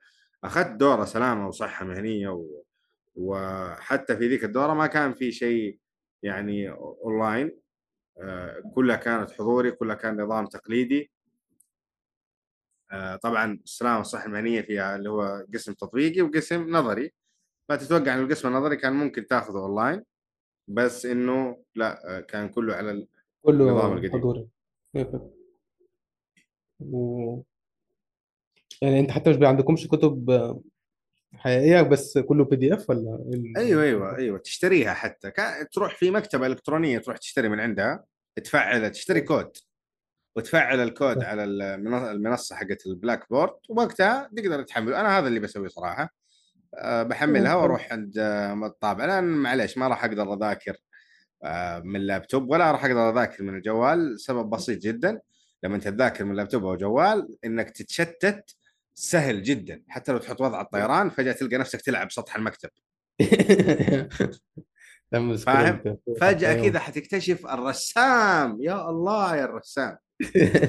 أخذت 0.44 0.70
دورة 0.76 1.04
سلامة 1.04 1.48
وصحة 1.48 1.84
مهنية 1.84 2.28
و... 2.28 2.62
وحتى 3.14 4.16
في 4.16 4.28
ذيك 4.28 4.44
الدورة 4.44 4.74
ما 4.74 4.86
كان 4.86 5.14
في 5.14 5.32
شيء 5.32 5.78
يعني 6.22 6.70
أونلاين 6.70 7.58
آه، 8.18 8.62
كلها 8.74 8.96
كانت 8.96 9.30
حضوري 9.30 9.70
كلها 9.70 9.94
كان 9.94 10.20
نظام 10.20 10.46
تقليدي 10.46 11.10
آه، 12.92 13.16
طبعا 13.16 13.60
السلامة 13.64 13.98
والصحة 13.98 14.26
المهنية 14.26 14.60
فيها 14.60 14.96
اللي 14.96 15.10
هو 15.10 15.46
قسم 15.54 15.72
تطبيقي 15.72 16.22
وقسم 16.22 16.70
نظري 16.70 17.12
فتتوقع 17.68 18.14
إن 18.14 18.22
القسم 18.22 18.48
النظري 18.48 18.76
كان 18.76 18.92
ممكن 18.92 19.26
تاخذه 19.26 19.58
أونلاين 19.58 20.02
بس 20.68 21.06
إنه 21.06 21.64
لا 21.74 22.16
آه، 22.16 22.20
كان 22.20 22.48
كله 22.48 22.74
على 22.74 22.90
ال... 22.90 23.08
النظام 23.48 23.80
كله 23.80 23.92
القديم. 23.92 24.12
حضوري. 24.12 24.48
و... 26.80 27.42
يعني 28.82 29.00
انت 29.00 29.10
حتى 29.10 29.30
مش 29.30 29.36
بي- 29.36 29.46
عندكمش 29.46 29.88
كتب 29.88 30.30
آه، 30.30 30.60
حقيقية 31.34 31.82
بس 31.82 32.18
كله 32.18 32.44
PDF 32.44 32.90
ولا 32.90 33.24
إيه 33.28 33.34
ال- 33.40 33.56
أيوه 33.58 33.82
أيوه 33.82 34.16
أيوه 34.18 34.38
تشتريها 34.38 34.94
حتى. 34.94 35.30
كا- 35.30 35.62
تروح 35.62 35.94
في 35.96 36.10
مكتبة 36.10 36.46
إلكترونية 36.46 36.98
تروح 36.98 37.16
تشتري 37.16 37.48
من 37.48 37.60
عندها 37.60 38.04
تفعل 38.44 38.90
تشتري 38.90 39.20
كود 39.20 39.50
وتفعل 40.36 40.80
الكود 40.80 41.24
على 41.24 41.44
المنصة 41.44 42.56
حقت 42.56 42.86
ال 42.86 43.30
Blackboard 43.30 43.52
ووقتها 43.68 44.30
تقدر 44.36 44.62
تحمله 44.62 45.00
أنا 45.00 45.18
هذا 45.18 45.28
اللي 45.28 45.40
بسويه 45.40 45.68
صراحة. 45.68 46.14
أه 46.74 47.02
بحملها. 47.02 47.54
وأروح 47.54 47.92
عند 47.92 48.18
آه، 48.18 48.66
الطابع 48.66 49.04
لأن 49.04 49.24
معليش 49.24 49.78
ما 49.78 49.88
راح 49.88 50.04
أقدر 50.04 50.34
أذاكر. 50.34 50.76
من 51.84 51.96
اللابتوب. 51.96 52.50
ولا 52.50 52.72
راح 52.72 52.84
أقدر 52.84 53.10
أذاكر 53.10 53.44
من 53.44 53.56
الجوال 53.56 54.20
سبب 54.20 54.50
بسيط 54.50 54.78
جدا. 54.78 55.20
لما 55.62 55.76
أنت 55.76 55.88
تذاكر 55.88 56.24
من 56.24 56.30
اللابتوب 56.30 56.64
أو 56.64 56.76
جوال 56.76 57.36
إنك 57.44 57.70
تتشتت 57.70 58.56
سهل 58.94 59.42
جدا. 59.42 59.82
حتى 59.88 60.12
لو 60.12 60.18
تحط 60.18 60.40
وضع 60.40 60.60
الطيران 60.60 61.10
فجأة 61.10 61.32
تلقى 61.32 61.56
نفسك 61.56 61.80
تلعب 61.80 62.12
سطح 62.12 62.36
المكتب. 62.36 62.70
فاهم؟ 65.46 65.98
فجأة. 66.20 66.68
كذا 66.68 66.78
حتكتشف 66.78 67.46
الرسام. 67.46 68.58
يا 68.60 68.90
الله 68.90 69.36
يا 69.36 69.44
الرسام. 69.44 69.98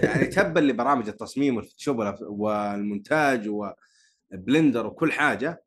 يعني 0.03 0.25
تبا 0.35 0.59
لبرامج 0.59 1.07
التصميم 1.07 1.55
وال 1.55 1.66
Photoshop 1.66 2.15
والمونتاج 2.21 3.49
و 3.49 3.66
Blender 3.66 4.87
وكل 4.87 5.11
حاجة. 5.11 5.63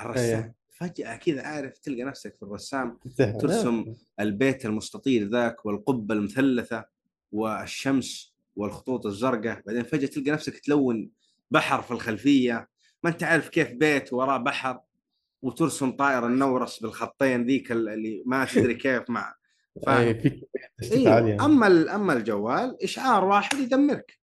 الرسام. 0.00 0.54
فجأة 0.80 1.16
كذا 1.16 1.42
عارف 1.42 1.78
تلقى 1.78 2.02
نفسك 2.02 2.36
في 2.36 2.42
الرسام. 2.42 2.98
ترسم 3.40 3.94
البيت 4.20 4.66
المستطيل 4.66 5.30
ذاك 5.30 5.66
والقبة 5.66 6.14
المثلثة 6.14 6.84
والشمس 7.32 8.34
والخطوط 8.56 9.06
الزرقاء. 9.06 9.62
بعدين 9.66 9.82
فجأة 9.82 10.06
تلقى 10.06 10.30
نفسك 10.30 10.58
تلون 10.58 11.10
بحر 11.50 11.82
في 11.82 11.90
الخلفية. 11.90 12.68
ما 13.02 13.10
أنت 13.10 13.22
عارف 13.22 13.48
كيف 13.48 13.72
بيت 13.72 14.12
وراه 14.12 14.36
بحر 14.36 14.80
وترسم 15.42 15.90
طائر 15.90 16.26
النورس 16.26 16.78
بالخطين 16.78 17.46
ذيك 17.46 17.72
اللي 17.72 18.22
ما 18.26 18.44
تدري 18.44 18.74
كيف 18.84 19.10
مع 19.10 19.34
عالي 19.86 20.40
أيوه 20.92 21.10
يعني. 21.12 21.40
أما 21.40 21.94
أما 21.94 22.12
الجوال 22.12 22.82
إشعار 22.82 23.24
واحد 23.24 23.58
يدمرك. 23.58 24.19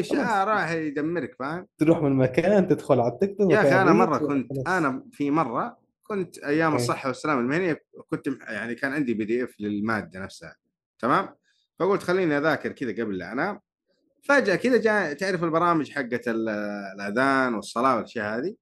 اشعار 0.00 0.48
واحد 0.48 0.76
يدمرك 0.76 1.34
فاهم؟ 1.38 1.66
تروح 1.78 1.98
من 2.02 2.12
مكان 2.16 2.68
تدخل 2.68 3.00
على 3.00 3.12
ال 3.12 3.19
Tik 3.19 3.38
Tok 3.38 3.52
يا 3.52 3.60
أخي 3.60 3.82
أنا 3.82 3.92
مرة 3.92 4.18
كنت. 4.18 4.68
أنا 4.68 5.04
في 5.12 5.30
مرة 5.30 5.78
كنت 6.02 6.38
أيام 6.38 6.70
إيه. 6.70 6.76
الصحة 6.76 7.08
والسلامه 7.08 7.40
المهنية 7.40 7.82
كنت 8.10 8.26
يعني 8.48 8.74
كان 8.74 8.92
عندي 8.92 9.14
PDF 9.14 9.54
للمادة 9.60 10.20
نفسها 10.20 10.56
تمام؟ 10.98 11.34
فقلت 11.78 12.02
خليني 12.02 12.38
أذاكر 12.38 12.72
كذا 12.72 12.90
قبل 13.04 13.18
لا 13.18 13.32
أنام. 13.32 13.60
فجأة 14.22 14.56
كذا 14.56 14.80
جاء 14.80 15.12
تعرف 15.12 15.44
البرامج 15.44 15.90
حقت 15.90 16.28
ال- 16.28 16.48
الأذان 16.94 17.54
والصلاة 17.54 17.96
والأشياء 17.96 18.38
هذه؟ 18.38 18.54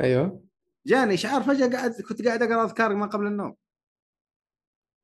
أيوه. 0.00 0.44
جاني 0.86 1.14
إشعار 1.14 1.42
فجأة 1.42 1.68
قاعد 1.68 1.90
كنت 2.08 2.26
قاعد 2.26 2.42
أقرأ 2.42 2.64
اذكار 2.64 2.94
ما 2.94 3.06
قبل 3.06 3.26
النوم. 3.26 3.54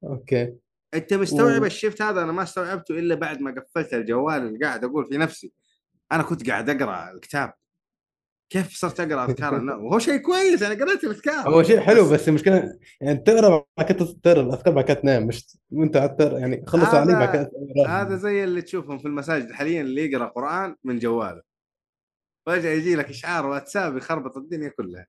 okay. 0.04 0.54
انت 0.94 1.14
مستوعب 1.14 1.62
و- 1.62 1.66
الشيفت 1.66 2.02
هذا؟ 2.02 2.22
أنا 2.22 2.32
ما 2.32 2.42
استوعبته 2.42 2.98
إلا 2.98 3.14
بعد 3.14 3.40
ما 3.40 3.50
قفلت 3.60 3.94
الجوال 3.94 4.42
اللي 4.46 4.58
قاعد 4.66 4.84
أقول 4.84 5.06
في 5.06 5.16
نفسي. 5.18 5.52
أنا 6.12 6.22
كنت 6.22 6.50
قاعد 6.50 6.70
أقرأ 6.70 7.10
الكتاب. 7.12 7.52
كيف 8.50 8.72
صرت 8.76 9.00
أقرأ 9.00 9.24
اذكار 9.24 9.56
النوم 9.56 9.84
وهو 9.84 9.98
شيء 10.08 10.16
كويس 10.16 10.62
أنا 10.62 10.84
قريت 10.84 11.04
الاذكار 11.04 11.48
هو 11.48 11.62
شيء 11.62 11.80
حلو 11.80 12.04
بس- 12.04 12.10
بس 12.10 12.28
المشكلة 12.28 12.78
يعني 13.00 13.18
تقرأ 13.18 13.64
بعد 13.76 13.86
كده 13.92 14.06
تقرأ 14.22 14.40
الأذكار 14.40 14.74
بعد 14.74 14.84
كده 14.84 14.94
تنام. 14.94 15.26
مش 15.26 15.58
قاعد 15.94 16.16
تقرأ 16.16 16.38
يعني 16.38 16.66
خلص 16.66 16.84
هذا- 16.84 16.98
عليك 17.00 17.16
بعد 17.16 17.32
كده. 17.36 17.50
هذا 17.88 18.16
زي 18.16 18.44
اللي 18.44 18.62
تشوفهم 18.62 18.98
في 18.98 19.08
المساجد 19.08 19.52
حاليا 19.52 19.80
اللي 19.80 20.10
يقرأ 20.12 20.26
قرآن 20.26 20.76
من 20.84 20.98
جواله. 20.98 21.42
فجأة 22.46 22.70
يجي 22.70 22.96
لك 22.96 23.08
إشعار 23.10 23.46
واتساب 23.46 23.96
يخربط 23.96 24.36
الدنيا 24.36 24.68
كلها. 24.68 25.06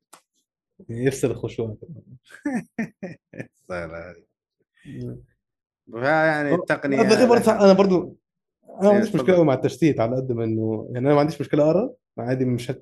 يفصل 0.89 1.31
الخشوع. 1.31 1.77
فيعني 5.91 6.55
التقنية 6.55 7.01
أنا 7.01 7.73
برضو 7.73 8.17
أنا 8.69 8.81
ما 8.81 8.89
إيه، 8.89 8.95
عنديش. 8.95 9.15
مشكلة 9.15 9.43
مع 9.43 9.53
التشتيت 9.53 9.99
على 9.99 10.15
قد 10.15 10.31
ما 10.31 10.43
انه 10.43 10.85
يعني 10.93 11.05
أنا 11.07 11.13
ما 11.13 11.19
عنديش 11.19 11.41
مشكلة 11.41 11.63
أقرأ. 11.63 11.93
عادي 12.17 12.45
مش 12.45 12.71
هت... 12.71 12.81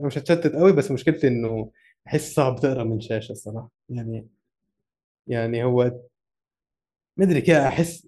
مش 0.00 0.18
هتشتت 0.18 0.56
قوي 0.56 0.72
بس 0.72 0.90
مشكلتي 0.90 1.28
إنه 1.28 1.70
أحس 2.06 2.34
صعب 2.34 2.56
تقرأ 2.60 2.84
من 2.84 3.00
شاشة 3.00 3.32
الصراحة. 3.32 3.70
يعني 3.88 4.26
يعني 5.26 5.64
هو 5.64 5.92
ما 7.16 7.24
أدري 7.24 7.40
كده 7.40 7.68
أحس 7.68 8.06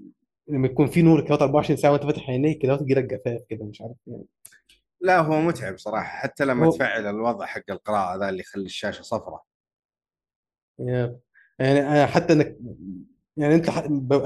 لما 0.49 0.67
يكون 0.67 0.87
في 0.87 1.03
نور 1.03 1.25
كده 1.25 1.35
24 1.35 1.77
ساعة 1.77 1.93
وأنت 1.93 2.03
فاتح 2.05 2.31
عينيك 2.31 2.63
كده 2.63 2.77
تجي 2.77 2.95
لك 2.95 3.05
جفاف 3.05 3.41
كده 3.49 3.65
مش 3.65 3.81
عارف 3.83 3.97
يعني. 4.07 4.25
لا 5.01 5.19
هو 5.21 5.41
متعب 5.41 5.79
صراحة. 5.79 6.19
حتى 6.19 6.45
لما 6.45 6.67
هو 6.67 6.71
تفعل 6.71 7.07
الوضع 7.07 7.47
حق 7.47 7.63
القراءة 7.71 8.19
ذا 8.19 8.29
اللي 8.29 8.41
يخلي 8.41 8.65
الشاشة 8.65 9.03
صفراء 9.03 9.43
يعني 10.79 11.19
يعني 11.59 12.07
حتى 12.07 12.33
إنك 12.33 12.57
يعني 13.37 13.55
أنت 13.55 13.71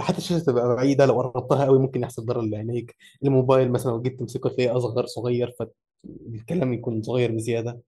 حتى 0.01 0.19
الشاشة 0.19 0.45
تبقى 0.45 0.77
بعيدة 0.77 1.07
لو 1.07 1.14
قربتها 1.23 1.64
قوي 1.64 1.79
ممكن 1.79 2.03
يحصل 2.03 2.25
ضرر 2.27 2.40
لعينيك 2.42 2.97
الموبايل 3.25 3.73
مثلا 3.73 3.90
لو 3.90 4.03
جيت 4.03 4.19
تمسكه 4.21 4.49
تلاقيه 4.51 4.77
أصغر 4.77 5.07
صغير 5.07 5.55
فالكلام 5.59 6.73
يكون 6.73 7.03
صغير 7.03 7.33
بزيادة. 7.33 7.81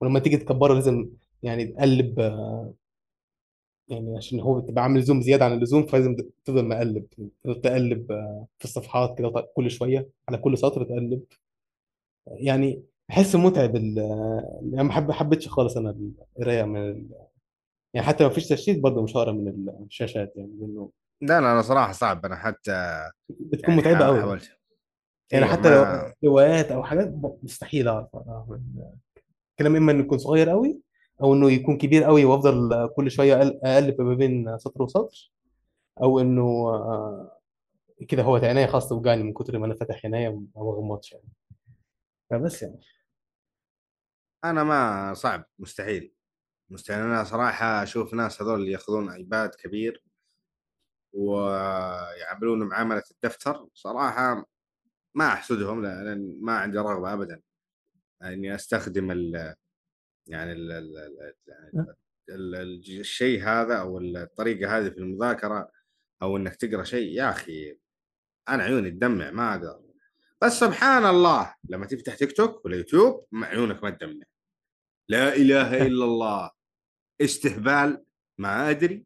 ولما 0.00 0.18
تيجي 0.18 0.36
تكبره 0.36 0.74
لازم 0.74 1.08
يعني 1.42 1.64
تقلب 1.66 2.20
يعني 3.88 4.16
عشان 4.16 4.40
هو 4.40 4.60
بتبقى 4.60 4.82
عامل 4.84 5.02
زوم 5.02 5.22
زيادة 5.22 5.44
عن 5.44 5.52
اللزوم 5.52 5.86
فلازم 5.86 6.16
تفضل 6.44 6.64
مقلب. 6.68 7.06
تقلب 7.62 8.06
في 8.58 8.64
الصفحات 8.64 9.18
كده 9.18 9.30
كل 9.56 9.70
شوية 9.70 10.08
على 10.28 10.38
كل 10.38 10.58
سطر 10.58 10.84
تقلب. 10.84 11.22
يعني 12.26 12.82
بحس 13.08 13.36
متعب 13.36 13.76
ال- 13.76 13.98
يعني 14.72 14.84
ما 14.88 14.92
حب- 14.92 15.10
حبيتش 15.12 15.48
خالص 15.48 15.76
أنا 15.76 15.96
القراية 16.38 16.64
من. 16.64 17.08
يعني 17.94 18.06
حتى 18.06 18.24
لو 18.24 18.30
مفيش 18.30 18.48
تشتيت 18.48 18.78
برضه 18.80 19.02
مش 19.02 19.16
هقرا 19.16 19.32
من 19.32 19.68
الشاشات 19.86 20.32
يعني 20.36 20.52
لأنه 20.60 20.90
لا 21.22 21.40
لا 21.40 21.52
أنا 21.52 21.62
صراحة 21.62 21.92
صعب. 21.92 22.26
أنا 22.26 22.36
حتى 22.36 23.00
بتكون 23.30 23.74
يعني 23.74 23.80
متعبة 23.80 24.06
قوي 24.06 24.20
حاولت. 24.20 24.50
يعني 25.32 25.44
أيوه 25.44 25.56
حتى 25.56 25.70
لو 25.70 25.82
ما 25.84 26.14
روايات 26.24 26.72
أو 26.72 26.84
حاجات 26.84 27.14
مستحيل 27.42 27.88
أعرف. 27.88 28.08
اقراها 28.14 28.46
من- 28.48 28.92
كلام 29.58 29.76
إما 29.76 29.92
إنه 29.92 30.00
يكون 30.00 30.18
صغير 30.18 30.48
قوي 30.48 30.80
أو 31.22 31.34
إنه 31.34 31.50
يكون 31.50 31.78
كبير 31.78 32.04
قوي 32.04 32.24
وأفضل 32.24 32.88
كل 32.96 33.10
شوية 33.10 33.34
اقلب 33.64 34.00
ما 34.00 34.14
بين 34.14 34.58
سطر 34.58 34.82
وسطر 34.82 35.32
أو 36.02 36.20
إنه 36.20 36.42
آه، 36.74 37.38
كده 38.08 38.22
هو 38.22 38.36
عينيا 38.36 38.66
خلاص 38.66 38.88
توجعني 38.88 39.22
من 39.22 39.32
كتر 39.32 39.58
ما 39.58 39.66
أنا 39.66 39.74
فاتح 39.74 40.00
عينيا 40.04 40.30
ما 40.30 40.62
بغمضش 40.62 41.12
يعني. 41.12 41.24
فبس 42.30 42.62
يعني. 42.62 42.80
أنا 44.44 44.64
ما 44.64 45.14
صعب 45.14 45.44
مستحيل. 45.58 46.12
مستحيل 46.70 47.02
أنا 47.02 47.24
صراحة 47.24 47.82
أشوف 47.82 48.14
ناس 48.14 48.42
هذول 48.42 48.54
اللي 48.60 48.72
يأخذون 48.72 49.10
ايباد 49.10 49.54
كبير 49.54 50.02
ويعاملونه 51.12 52.64
معاملة 52.64 53.02
الدفتر 53.10 53.66
صراحة 53.74 54.46
ما 55.14 55.26
أحسدهم 55.26 55.82
لأن 55.82 56.38
ما 56.40 56.52
عندي 56.58 56.78
رغبة 56.78 57.12
ابدا. 57.12 57.40
إني 58.22 58.54
أستخدم 58.54 59.10
ال 59.10 59.54
يعني 60.26 60.52
ال 60.52 60.72
ال 60.72 60.98
ال 60.98 61.34
يعني 61.46 61.86
ال- 62.28 62.54
ال- 62.54 63.00
الشيء 63.00 63.42
هذا 63.42 63.74
أو 63.80 63.98
الطريقة 63.98 64.78
هذه 64.78 64.88
في 64.90 64.98
المذاكرة 64.98 65.70
أو 66.22 66.36
إنك 66.36 66.56
تقرأ 66.56 66.84
شيء 66.84 67.12
يا 67.16 67.30
أخي 67.30 67.78
أنا 68.48 68.62
عيوني 68.62 68.90
تدمع 68.90 69.30
ما 69.30 69.54
أقدر. 69.54 69.80
بس 70.42 70.52
سبحان 70.52 71.06
الله 71.06 71.54
لما 71.68 71.86
تفتح 71.86 72.14
تيك 72.14 72.32
توك 72.36 72.64
ولا 72.64 72.76
يوتيوب 72.76 73.26
عيونك 73.34 73.82
ما 73.84 73.90
تدمع. 73.90 74.24
لا 75.08 75.36
إله 75.36 75.86
إلا 75.86 76.04
الله. 76.04 76.50
استهبال 77.20 78.04
ما 78.38 78.70
أدري 78.70 79.04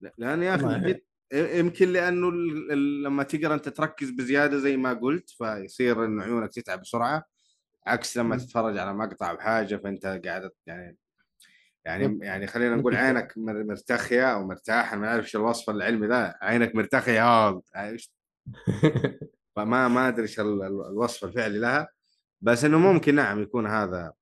لا- 0.00 0.12
لأن 0.18 0.42
يا 0.42 0.54
أخي 0.54 1.00
يمكن 1.32 1.88
لأنه 1.88 2.30
لما 3.04 3.22
تقرا 3.22 3.54
أنت 3.54 3.68
تركز 3.68 4.10
بزيادة 4.10 4.58
زي 4.58 4.76
ما 4.76 4.92
قلت 4.92 5.30
فيصير 5.30 6.04
انه 6.04 6.22
عيونك 6.22 6.52
تتعب 6.52 6.80
بسرعة 6.80 7.24
عكس 7.86 8.16
لما. 8.16 8.36
تتفرج 8.36 8.78
على 8.78 8.94
مقطع 8.94 9.32
بحاجة 9.32 9.76
فأنت 9.76 10.06
قاعد 10.24 10.50
يعني 10.66 10.96
يعني. 11.84 12.18
يعني 12.22 12.46
خلينا 12.46 12.76
نقول. 12.76 12.96
عينك 12.96 13.32
مر- 13.36 13.64
مرتخية 13.64 14.32
أو 14.34 14.46
مرتاحة 14.46 14.96
ما 14.96 15.08
اعرف 15.08 15.24
إيش 15.24 15.36
الوصف 15.36 15.70
العلمي 15.70 16.06
ذا 16.06 16.34
عينك 16.42 16.74
مرتخية 16.74 17.22
آه 17.26 17.62
إيش- 17.76 18.08
فما 19.56 19.88
ما 19.88 20.08
أدري 20.08 20.22
إيش 20.22 20.40
ال- 20.40 20.62
ال- 20.62 20.86
الوصف 20.86 21.24
الفعلي 21.24 21.58
لها 21.58 21.88
بس 22.40 22.64
إنه 22.64 22.78
ممكن 22.78 23.14
نعم 23.14 23.42
يكون 23.42 23.66
هذا 23.66 24.12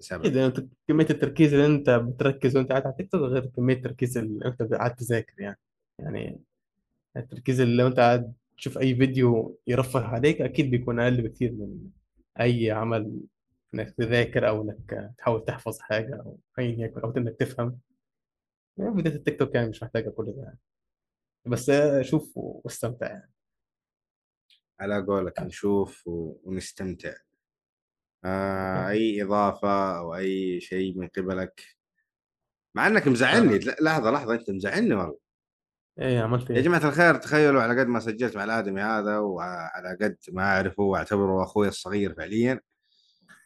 سبب 0.00 0.20
أكيد 0.20 0.36
يعني 0.36 0.46
أنت 0.48 0.66
كمية 0.88 1.06
التركيز 1.10 1.54
اللي 1.54 1.66
أنت 1.66 1.90
بتركز 1.90 2.56
وأنت 2.56 2.70
قاعد 2.70 2.86
على 2.86 2.94
تيك 2.98 3.12
توك 3.12 3.20
غير 3.20 3.46
كمية 3.46 3.74
التركيز 3.74 4.18
اللي 4.18 4.46
أنت 4.46 4.62
قاعد 4.62 4.94
تذاكر 4.94 5.40
يعني. 5.40 5.58
يعني 5.98 6.40
التركيز 7.16 7.60
اللي 7.60 7.82
لو 7.82 7.86
أنت 7.88 8.00
قاعد 8.00 8.32
تشوف 8.56 8.78
أي 8.78 8.94
فيديو 8.96 9.58
يرفه 9.66 10.00
عليك 10.00 10.40
أكيد 10.40 10.70
بيكون 10.70 11.00
أقل 11.00 11.22
بكتير 11.22 11.52
من 11.52 11.90
أي 12.40 12.70
عمل 12.70 13.20
إنك 13.74 13.90
تذاكر 13.90 14.48
أو 14.48 14.62
إنك 14.62 15.14
تحاول 15.18 15.44
تحفظ 15.44 15.78
حاجة 15.80 16.16
أو 16.16 16.38
ايا 16.58 16.86
يكن 16.86 17.00
أو 17.00 17.10
إنك 17.16 17.36
تفهم. 17.36 17.78
يعني 18.78 18.94
فيديوهات 18.94 19.18
التيك 19.18 19.38
توك 19.38 19.54
يعني 19.54 19.68
مش 19.68 19.82
محتاجة 19.82 20.10
كل 20.10 20.24
ده 20.36 20.42
يعني. 20.42 20.58
بس 21.46 21.70
شوف 22.00 22.32
واستمتع 22.36 23.06
يعني. 23.06 23.30
على 24.80 25.02
قولك 25.06 25.40
نشوف 25.40 26.08
و- 26.08 26.36
ونستمتع. 26.44 27.14
آه 28.26 28.88
أي 28.90 29.22
إضافة 29.22 29.98
أو 29.98 30.14
أي 30.14 30.60
شيء 30.60 30.98
من 30.98 31.08
قبلك. 31.08 31.62
مع 32.74 32.86
إنك 32.86 33.08
مزعلني 33.08 33.58
لا- 33.58 33.76
لحظة 33.80 34.10
لحظة 34.10 34.34
أنت 34.34 34.50
مزعلني 34.50 34.94
والله. 34.94 35.18
إيه 35.98 36.20
عملت 36.20 36.50
يا 36.50 36.56
إيه؟ 36.56 36.62
جماعة 36.62 36.88
الخير 36.88 37.14
تخيلوا 37.14 37.62
على 37.62 37.80
قد 37.80 37.86
ما 37.86 38.00
سجلت 38.00 38.36
مع 38.36 38.44
الآدمي 38.44 38.80
هذا 38.82 39.18
وعلى 39.18 39.98
قد 40.02 40.16
ما 40.32 40.42
أعرفه 40.42 40.82
وأعتبره 40.82 41.42
أخوي 41.42 41.68
الصغير 41.68 42.14
فعليا 42.14 42.60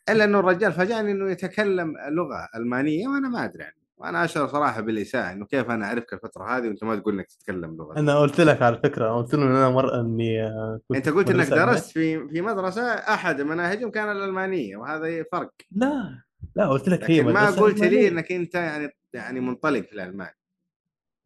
إلا 0.09 0.25
إنه 0.25 0.39
الرجال 0.41 0.73
فاجأني 0.73 1.11
إنه 1.13 1.31
يتكلم 1.31 1.95
لغه 2.09 2.49
المانيه 2.55 3.09
وأنا 3.09 3.29
ما 3.29 3.45
أدري 3.45 3.65
عنه. 3.65 3.80
وأنا 4.01 4.25
اشعر 4.25 4.47
صراحة 4.49 4.81
بالإساءة 4.81 5.33
إنه 5.33 5.47
كيف 5.47 5.71
أنا 5.71 5.87
اعرفك 5.87 6.13
الفترة 6.13 6.45
هذه 6.57 6.67
وأنت 6.67 6.85
ما 6.85 6.97
تقول 6.97 7.15
إنك 7.15 7.27
تتكلم 7.27 7.77
لغة. 7.77 7.99
أنا 7.99 8.19
قلت 8.19 8.41
لك 8.41 8.63
على 8.63 8.79
فكرة 8.79 9.11
قلت 9.17 9.35
له 9.35 9.43
إن 9.43 9.49
أنا 9.57 9.69
مرة 9.71 10.01
إني 10.01 10.43
آه، 10.47 10.81
كنت 10.89 10.97
أنت 10.97 11.09
قلت 11.09 11.31
إنك. 11.31 11.49
درست 11.49 11.91
في 11.91 12.29
في 12.29 12.41
مدرسة 12.41 12.83
أحد 12.93 13.41
مناهجهم 13.41 13.91
كان 13.91 14.11
الألمانية 14.17 14.77
وهذا 14.77 15.25
فرق. 15.33 15.53
لا 15.73 16.23
لا 16.57 16.69
قلت 16.69 16.89
لك 16.89 17.11
هي 17.11 17.21
لكن 17.21 17.33
ما 17.33 17.43
مدرسة 17.43 17.63
قلت 17.63 17.81
لي. 17.81 18.09
إنك 18.09 18.33
أنت 18.33 18.55
يعني 18.55 18.89
يعني 19.13 19.41
منطلق 19.41 19.81
في 19.81 19.93
الالماني 19.93 20.37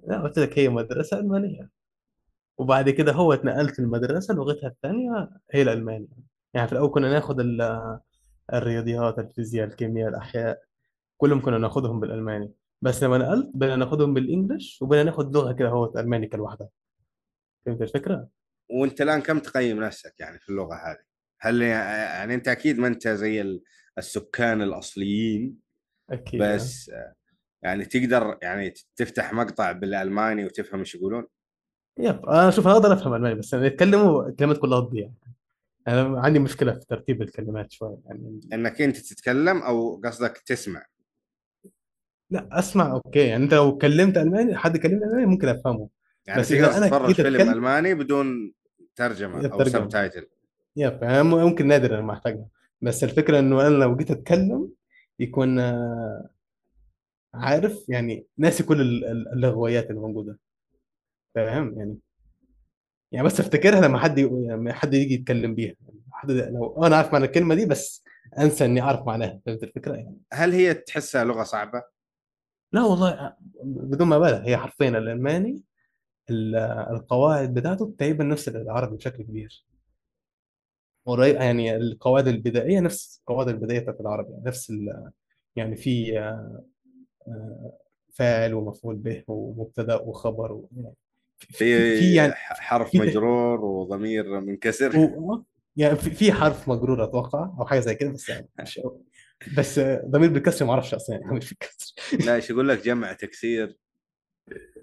لا 0.07 0.23
قلت 0.23 0.39
لك 0.39 0.59
هي 0.59 0.69
مدرسة 0.69 1.19
ألمانية. 1.19 1.71
وبعد 2.59 2.91
كده 2.91 3.13
هو 3.13 3.33
اتنقلت 3.33 3.79
المدرسة 3.79 4.35
لغتها 4.35 4.69
الثانية 4.69 5.31
هي 5.53 5.63
الألماني 5.63 6.09
يعني 6.55 6.67
في 6.67 6.73
الأول 6.73 6.91
كنا 6.91 7.11
ناخد 7.13 7.41
ال- 7.41 7.99
الرياضيات 8.55 9.19
الفيزياء 9.19 9.69
الكيمياء 9.69 10.09
الأحياء 10.09 10.59
كلهم 11.17 11.41
كنا 11.41 11.59
ناخدهم 11.59 12.01
بالألماني. 12.01 12.53
بس 12.85 13.03
لما 13.03 13.19
نقلت 13.19 13.51
بقينا 13.55 13.77
ناخدهم 13.77 14.15
بالإنجلش 14.15 14.83
وبقينا 14.83 15.05
ناخد 15.05 15.37
لغة 15.37 15.53
كده 15.53 15.69
هو 15.69 15.93
ألماني 15.99 16.31
لوحدها 16.35 16.69
فهمت 17.67 17.83
الفكرة؟ 17.83 18.29
وأنت 18.71 19.01
الآن 19.01 19.21
كم 19.21 19.39
تقيم 19.39 19.81
نفسك 19.85 20.15
يعني 20.21 20.39
في 20.39 20.49
اللغة 20.49 20.75
هذه؟ 20.75 21.05
هل 21.41 21.63
يعني 21.63 22.35
أنت 22.35 22.49
أكيد 22.49 22.79
ما 22.79 22.87
أنت 22.87 23.09
زي 23.09 23.41
ال- 23.41 23.63
السكان 23.99 24.63
الأصليين 24.63 25.57
أكيد 26.11 26.41
يعني. 26.41 26.55
بس 26.55 26.91
يعني 27.63 27.85
تقدر 27.85 28.39
يعني 28.43 28.75
تفتح 28.97 29.33
مقطع 29.33 29.73
بالألماني 29.73 30.45
وتفهم 30.45 30.81
إيش 30.81 30.95
يقولون؟ 30.95 31.27
yep 31.99 32.27
أنا 32.27 32.51
شوف 32.51 32.67
أنا 32.67 32.77
أقدر 32.77 32.93
أفهم 32.93 33.15
ألماني 33.15 33.35
بس 33.35 33.55
أنا 33.55 33.67
يتكلموا 33.67 34.29
الكلمات 34.29 34.59
كلها 34.59 34.81
تضيع 34.81 35.11
أنا 35.89 36.21
عندي 36.21 36.39
مشكلة 36.39 36.73
في 36.73 36.87
ترتيب 36.87 37.23
الكلمات 37.23 37.73
شوية 37.73 37.99
يعني 38.07 38.41
إنك 38.53 38.83
أنت 38.83 38.97
تتكلم 38.97 39.63
أو 39.63 40.01
قصدك 40.05 40.39
تسمع؟ 40.39 40.87
لا 42.31 42.49
أسمع 42.53 42.93
okay. 42.93 43.19
يعني 43.27 43.45
أنت 43.45 43.55
لو 43.55 43.79
كلمت 43.79 44.17
ألماني 44.19 44.57
حد 44.57 44.77
كلمني 44.77 45.05
ألماني 45.05 45.27
ممكن 45.27 45.49
أفهمه. 45.49 45.89
يعني 46.27 46.41
بس 46.41 46.49
تقدر 46.49 46.65
إذا 46.67 46.77
أنا 46.77 46.87
تتفرج 46.87 47.07
جيت 47.07 47.17
فيلم 47.21 47.35
أتكلم 47.41 47.53
ألماني 47.55 47.95
بدون 47.95 48.53
ترجمة 48.97 49.37
أو 49.53 49.59
ترجمة. 49.59 49.83
subtitle 49.85 50.27
yep 50.77 51.03
يعني 51.03 51.23
ممكن 51.23 51.67
نادر 51.67 51.97
لما 51.97 52.13
احتاجها 52.13 52.47
بس 52.83 53.05
الفكرة 53.05 53.39
إنه 53.39 53.67
أنا 53.67 53.75
لو 53.75 53.97
جيت 53.97 54.11
أتكلم 54.11 54.69
يكون 55.19 55.59
آه، 55.59 56.29
عارف 57.35 57.89
يعني 57.89 58.27
ناسي 58.39 58.63
كل 58.63 58.81
ال- 58.81 59.05
ال- 59.05 59.29
اللغويات 59.33 59.91
اللي 59.91 60.01
موجودة. 60.01 60.39
فاهم؟ 61.35 61.79
يعني 61.79 61.99
يعني 63.13 63.27
بس 63.27 63.41
أفتكرها 63.41 63.81
لما 63.81 63.99
حد 63.99 64.19
ي- 64.19 64.23
لما 64.25 64.73
حد 64.73 64.95
يجي 64.95 65.15
يتكلم 65.15 65.55
بيها. 65.55 65.75
حد 66.13 66.31
لو 66.31 66.85
أنا 66.87 66.97
عارف 66.97 67.13
معنى 67.13 67.25
الكلمة 67.25 67.55
دي 67.55 67.67
بس 67.67 68.05
أنسى 68.39 68.65
إني 68.65 68.81
أعرف 68.81 69.07
معناها. 69.07 69.41
فهمت 69.47 69.63
الفكرة؟ 69.63 69.95
يعني. 69.95 70.19
هل 70.33 70.53
هي 70.53 70.75
تحسها 70.75 71.25
لغة 71.25 71.43
صعبة؟ 71.43 71.94
لا 72.75 72.83
والله 72.83 73.37
بدون 73.65 74.09
ما 74.09 74.19
بالغ 74.19 74.43
هي 74.49 74.57
حرفيا 74.57 74.89
الألماني 74.89 75.63
ال- 76.31 76.57
القواعد 76.91 77.55
بتاعته 77.55 77.95
تقريبا 77.99 78.25
نفس 78.25 78.49
العربي 78.49 78.97
بشكل 78.97 79.23
كبير. 79.23 79.67
قريب 81.07 81.35
يعني 81.37 81.77
القواعد 81.77 82.29
البدائية 82.29 82.81
نفس 82.81 83.19
القواعد 83.21 83.49
البدائية 83.49 83.81
بتاعت 83.81 84.01
العربي 84.01 84.31
يعني 84.33 84.45
نفس 84.45 84.71
ال- 84.71 85.11
يعني 85.57 85.77
في 85.77 86.19
آه، 86.19 86.65
آه، 87.29 87.79
فاعل 88.13 88.55
ومفعول 88.55 88.97
به 88.97 89.25
ومبتدأ 89.29 89.95
وخبر 89.97 90.53
و... 90.53 90.69
يعني 90.77 90.95
في 91.39 91.47
في 91.55 91.99
في 91.99 92.15
يعني 92.15 92.33
حرف 92.35 92.91
في- 92.91 92.99
مجرور 92.99 93.65
وضمير 93.65 94.41
منكسر. 94.41 94.99
و... 94.99 95.43
يعني 95.77 95.97
في 95.97 96.33
حرف 96.33 96.69
مجرور 96.69 97.05
أتوقع 97.05 97.55
أو 97.59 97.67
حاجة 97.67 97.81
زي 97.81 97.95
كده 97.95 98.11
بس 98.13 98.29
يعني 98.29 98.49
مش 98.63 98.81
بس 99.59 99.79
آه، 99.79 100.03
ضمير 100.07 100.29
بالكسر 100.31 100.65
ما 100.65 100.73
أعرفش 100.73 100.95
أصلا 100.95 101.17
يعني 101.17 101.35
مش 101.39 101.55
بالكسر 101.55 101.95
لا 102.27 102.35
إيش 102.35 102.51
يقول 102.51 102.69
لك؟ 102.69 102.85
جمع 102.85 103.13
تكسير. 103.13 103.79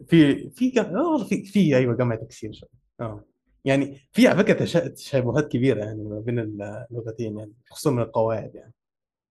في 0.08 0.50
في. 0.50 0.80
آه 0.82 0.92
والله 1.12 1.28
في 1.28 1.46
في 1.46 1.78
أيوه 1.78 1.96
جمع 1.96 2.16
تكسير. 2.16 2.62
آه. 3.00 3.26
يعني 3.66 3.98
في 4.12 4.28
على 4.28 4.38
فكرة 4.44 4.66
تشا- 4.66 4.88
تشابهات 4.88 5.48
كبيرة 5.52 5.80
يعني 5.86 6.04
ما 6.04 6.20
بين 6.20 6.40
اللغتين 6.40 7.38
يعني 7.38 7.54
خصوصا 7.70 7.92
من 7.92 8.02
القواعد 8.02 8.56
يعني. 8.56 8.74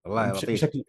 والله 0.05 0.33
بشكل 0.33 0.85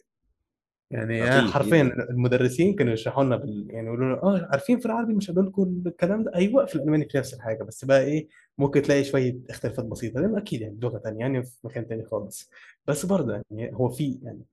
يعني 0.92 1.24
أنا 1.24 1.52
حرفيا 1.52 1.84
جداً. 1.84 2.10
المدرسين 2.10 2.76
كانوا 2.76 2.94
يشرحوا 2.94 3.24
لنا 3.24 3.36
بال... 3.36 3.68
يعني 3.70 3.88
يقولوا 3.88 4.06
لنا 4.06 4.24
آه 4.24 4.48
عارفين 4.52 4.80
في 4.80 4.86
العربي 4.86 5.14
مش 5.14 5.32
هقول 5.32 5.46
لكم 5.48 5.84
الكلام 5.88 6.24
ده؟ 6.24 6.32
أيوه 6.36 6.66
في 6.66 6.76
الألماني 6.76 7.10
في 7.10 7.18
نفس 7.18 7.34
الحاجة 7.34 7.64
بس 7.64 7.86
بقى 7.86 8.02
إيه 8.04 8.28
ممكن 8.58 8.82
تلاقي 8.82 9.04
شوية 9.04 9.40
اختلافات 9.50 9.86
بسيطة. 9.86 10.20
لأنه 10.20 10.38
أكيد 10.38 10.62
يعني 10.62 10.80
لغة 10.82 11.00
ثانية 11.00 11.20
يعني 11.20 11.44
في 11.44 11.58
مكان 11.64 11.86
ثاني 11.86 12.06
خالص. 12.06 12.50
بس 12.88 13.06
برضه 13.06 13.34
يعني 13.52 13.76
هو 13.76 13.90
في 13.90 14.20
يعني 14.24 14.46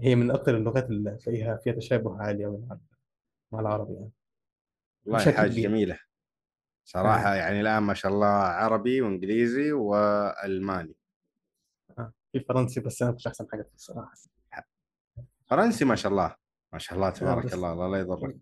هي 0.00 0.14
من 0.14 0.30
أكثر 0.30 0.56
اللغات 0.56 0.90
اللي 0.90 1.16
تلاقيها 1.16 1.56
فيها 1.64 1.72
تشابه 1.72 2.16
عالي 2.22 2.46
مع 2.46 2.78
مع 3.52 3.60
العربي 3.60 3.94
يعني. 3.94 4.10
والله 5.04 5.32
حاجة 5.32 5.48
كبير. 5.48 5.68
جميلة. 5.70 5.98
صراحة 6.84 7.34
يعني 7.34 7.60
الآن 7.60 7.82
ما 7.82 7.94
شاء 7.94 8.12
الله 8.12 8.26
عربي 8.26 9.02
وإنجليزي 9.02 9.72
وألماني. 9.72 10.94
آه. 11.98 12.12
في 12.32 12.40
فرنسي 12.40 12.80
بس 12.80 13.02
أنا 13.02 13.10
مش 13.10 13.26
أحسن 13.26 13.46
حاجة 13.52 13.62
فيه 13.62 13.74
الصراحة. 13.74 14.12
فرنسي 15.52 15.84
ما 15.84 15.94
شاء 15.94 16.12
الله. 16.12 16.34
ما 16.72 16.78
شاء 16.78 16.96
الله 16.96 17.10
تبارك 17.10 17.44
بس- 17.46 17.54
الله 17.54 17.72
الله 17.72 17.88
لا 17.88 17.98
يضرك. 17.98 18.36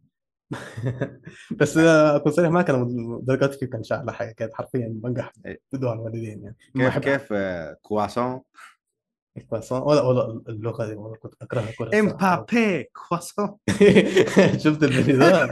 بس 1.61 1.77
آه، 1.77 2.17
أكون 2.17 2.33
صريح 2.33 2.51
معك 2.51 2.71
أنا 2.71 2.87
درجاتي 3.23 3.59
فيه 3.59 3.67
كانت 3.67 3.93
اعلى 3.93 4.13
حاجة 4.13 4.33
كانت 4.33 4.55
حرفيا 4.55 4.89
بنجح. 4.95 5.33
بدون 5.73 5.93
الوالدين 5.93 6.43
يعني. 6.43 6.57
ما 6.75 6.89
كيف 6.91 6.99
كيف 7.05 7.33
آه، 7.33 7.77
كواسون 7.83 8.41
الكرواسون 9.37 9.81
ولا 9.83 10.01
ولا 10.03 10.43
اللغة 10.49 10.87
دي 10.87 10.95
والله 10.95 11.17
كنت 11.17 11.35
أكرهها 11.43 11.73
كره 11.79 11.87
الصراحة. 11.87 12.35
إمبابي 12.35 12.85
كواسون 12.85 13.57
شفت 14.65 14.83
الفيديو 14.83 15.17
ده 15.19 15.51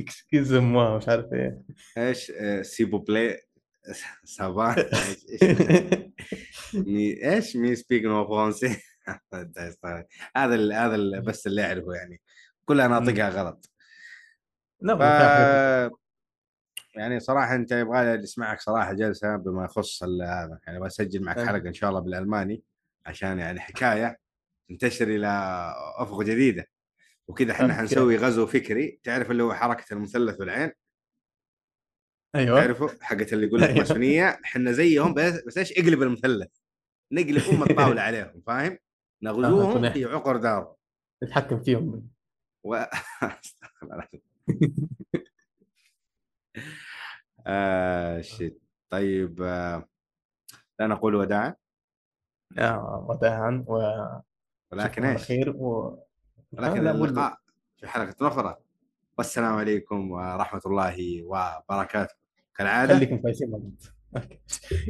اكسكيوز 0.00 0.54
موا 0.54 0.96
مش 0.96 1.08
عارف 1.08 1.32
إيه. 1.32 1.62
إيش 1.98 2.32
سيبو 2.62 2.98
بلاي 2.98 3.40
سافا 4.24 4.74
إيش 7.32 7.56
مي 7.56 7.76
سبيك 7.76 8.04
نو 8.04 8.26
فرونسي 8.26 8.82
هذا 10.36 10.54
ال- 10.54 10.72
هذا 10.72 10.94
ال- 10.94 11.20
بس 11.22 11.46
اللي 11.46 11.64
أعرفه 11.66 11.92
يعني. 11.94 12.20
كلها 12.64 12.88
ناطقها 12.88 13.28
غلط. 13.28 13.70
لا 14.80 14.96
ف... 14.96 15.00
يعني 16.94 17.20
صراحة 17.20 17.54
أنت 17.54 17.72
يبغى 17.72 18.20
أسمعك 18.24 18.60
صراحة 18.60 18.92
جلسة 18.92 19.36
بما 19.36 19.64
يخص 19.64 20.02
هذا. 20.02 20.58
يعني 20.66 20.80
بسجل 20.80 21.22
معك. 21.22 21.38
حلقة 21.40 21.68
إن 21.68 21.72
شاء 21.74 21.90
الله 21.90 22.00
بالألماني 22.00 22.62
عشان 23.06 23.38
يعني 23.38 23.60
حكاية 23.60 24.18
تنتشر 24.68 25.08
إلى 25.08 25.28
أفق 25.98 26.22
جديدة. 26.22 26.66
وكذا 27.28 27.52
إحنا. 27.52 27.74
حنسوي 27.74 28.16
غزو 28.16 28.46
فكري. 28.46 29.00
تعرف 29.04 29.30
اللي 29.30 29.42
هو 29.42 29.54
حركة 29.54 29.94
المثلث 29.94 30.40
والعين؟ 30.40 30.72
أيوه. 32.34 32.60
تعرفوا 32.60 32.88
حقت 33.00 33.32
اللي 33.32 33.46
يقول 33.46 33.60
لك 33.60 33.68
أيوه. 33.68 33.78
ماسونية 33.78 34.28
إحنا 34.44 34.72
زيهم 34.72 35.14
بس 35.14 35.44
بس 35.46 35.58
إيش 35.58 35.72
إقلب 35.72 36.02
المثلث؟ 36.02 36.48
نقلب 37.12 37.42
ام 37.52 37.62
الطاوله 37.62 38.02
عليهم 38.02 38.42
فاهم؟ 38.46 38.78
نغزوهم 39.22 39.74
كنا- 39.74 39.90
في 39.92 40.04
عقر 40.04 40.36
دارهم 40.36 40.74
نتحكم 41.24 41.62
فيهم. 41.62 42.08
و... 42.64 42.84
آه 47.46 48.20
شيت. 48.20 48.62
طيب 48.90 49.42
آه 49.42 49.88
لا 50.80 50.86
نقول 50.86 51.14
وداعا. 51.14 51.54
آه، 52.58 53.06
وداعا 53.10 53.64
و 53.68 53.78
ولكن 54.72 55.04
إيش؟ 55.04 55.22
خير 55.22 55.50
و 55.56 55.98
ولكن 56.52 56.86
اللقاء 56.88 57.38
في 57.76 57.86
حلقة 57.86 58.28
أخرى. 58.28 58.56
والسلام 59.18 59.54
عليكم 59.54 60.10
ورحمة 60.10 60.60
الله 60.66 61.22
وبركاته. 61.22 62.14
كالعادة 62.56 62.94
خليكم 62.94 63.16
كويسين 63.18 63.50
مع 63.50 63.58
بعض. 63.58 63.72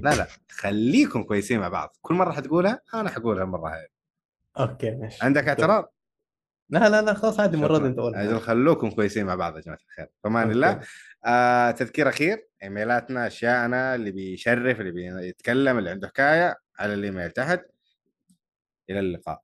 لا 0.02 0.14
لا 0.14 0.26
خليكم 0.50 1.22
كويسين 1.22 1.60
مع 1.60 1.68
بعض. 1.68 1.96
كل 2.02 2.14
مرة 2.14 2.32
حتقولها 2.32 2.80
أنا 2.94 3.10
حقولها 3.10 3.44
المرة 3.44 3.68
هذه. 3.68 3.88
أوكي 4.58 4.90
ماشي. 4.90 5.24
عندك 5.24 5.48
اعتراض؟ 5.48 5.92
لا 6.70 6.88
لا 6.88 7.02
لا 7.02 7.14
خلاص 7.14 7.40
عادي 7.40 7.56
دي 7.56 7.66
أنت. 7.66 7.98
قولها 7.98 8.22
أجل 8.22 8.40
خلوكم 8.40 8.90
كويسين 8.90 9.26
مع 9.26 9.34
بعض 9.34 9.56
يا 9.56 9.60
جماعة 9.60 9.78
الخير. 9.88 10.08
فمان. 10.24 10.50
الله. 10.50 10.80
آه 11.24 11.70
تذكير 11.70 12.08
أخير. 12.08 12.48
إيميلاتنا 12.62 13.26
أشياءنا 13.26 13.94
اللي 13.94 14.10
بيشرف 14.10 14.80
اللي 14.80 14.92
بيتكلم 14.92 15.78
اللي 15.78 15.90
عنده 15.90 16.08
حكاية 16.08 16.56
على 16.78 16.94
الإيميل 16.94 17.30
تحت. 17.30 17.60
إلى 18.90 18.98
اللقاء. 18.98 19.42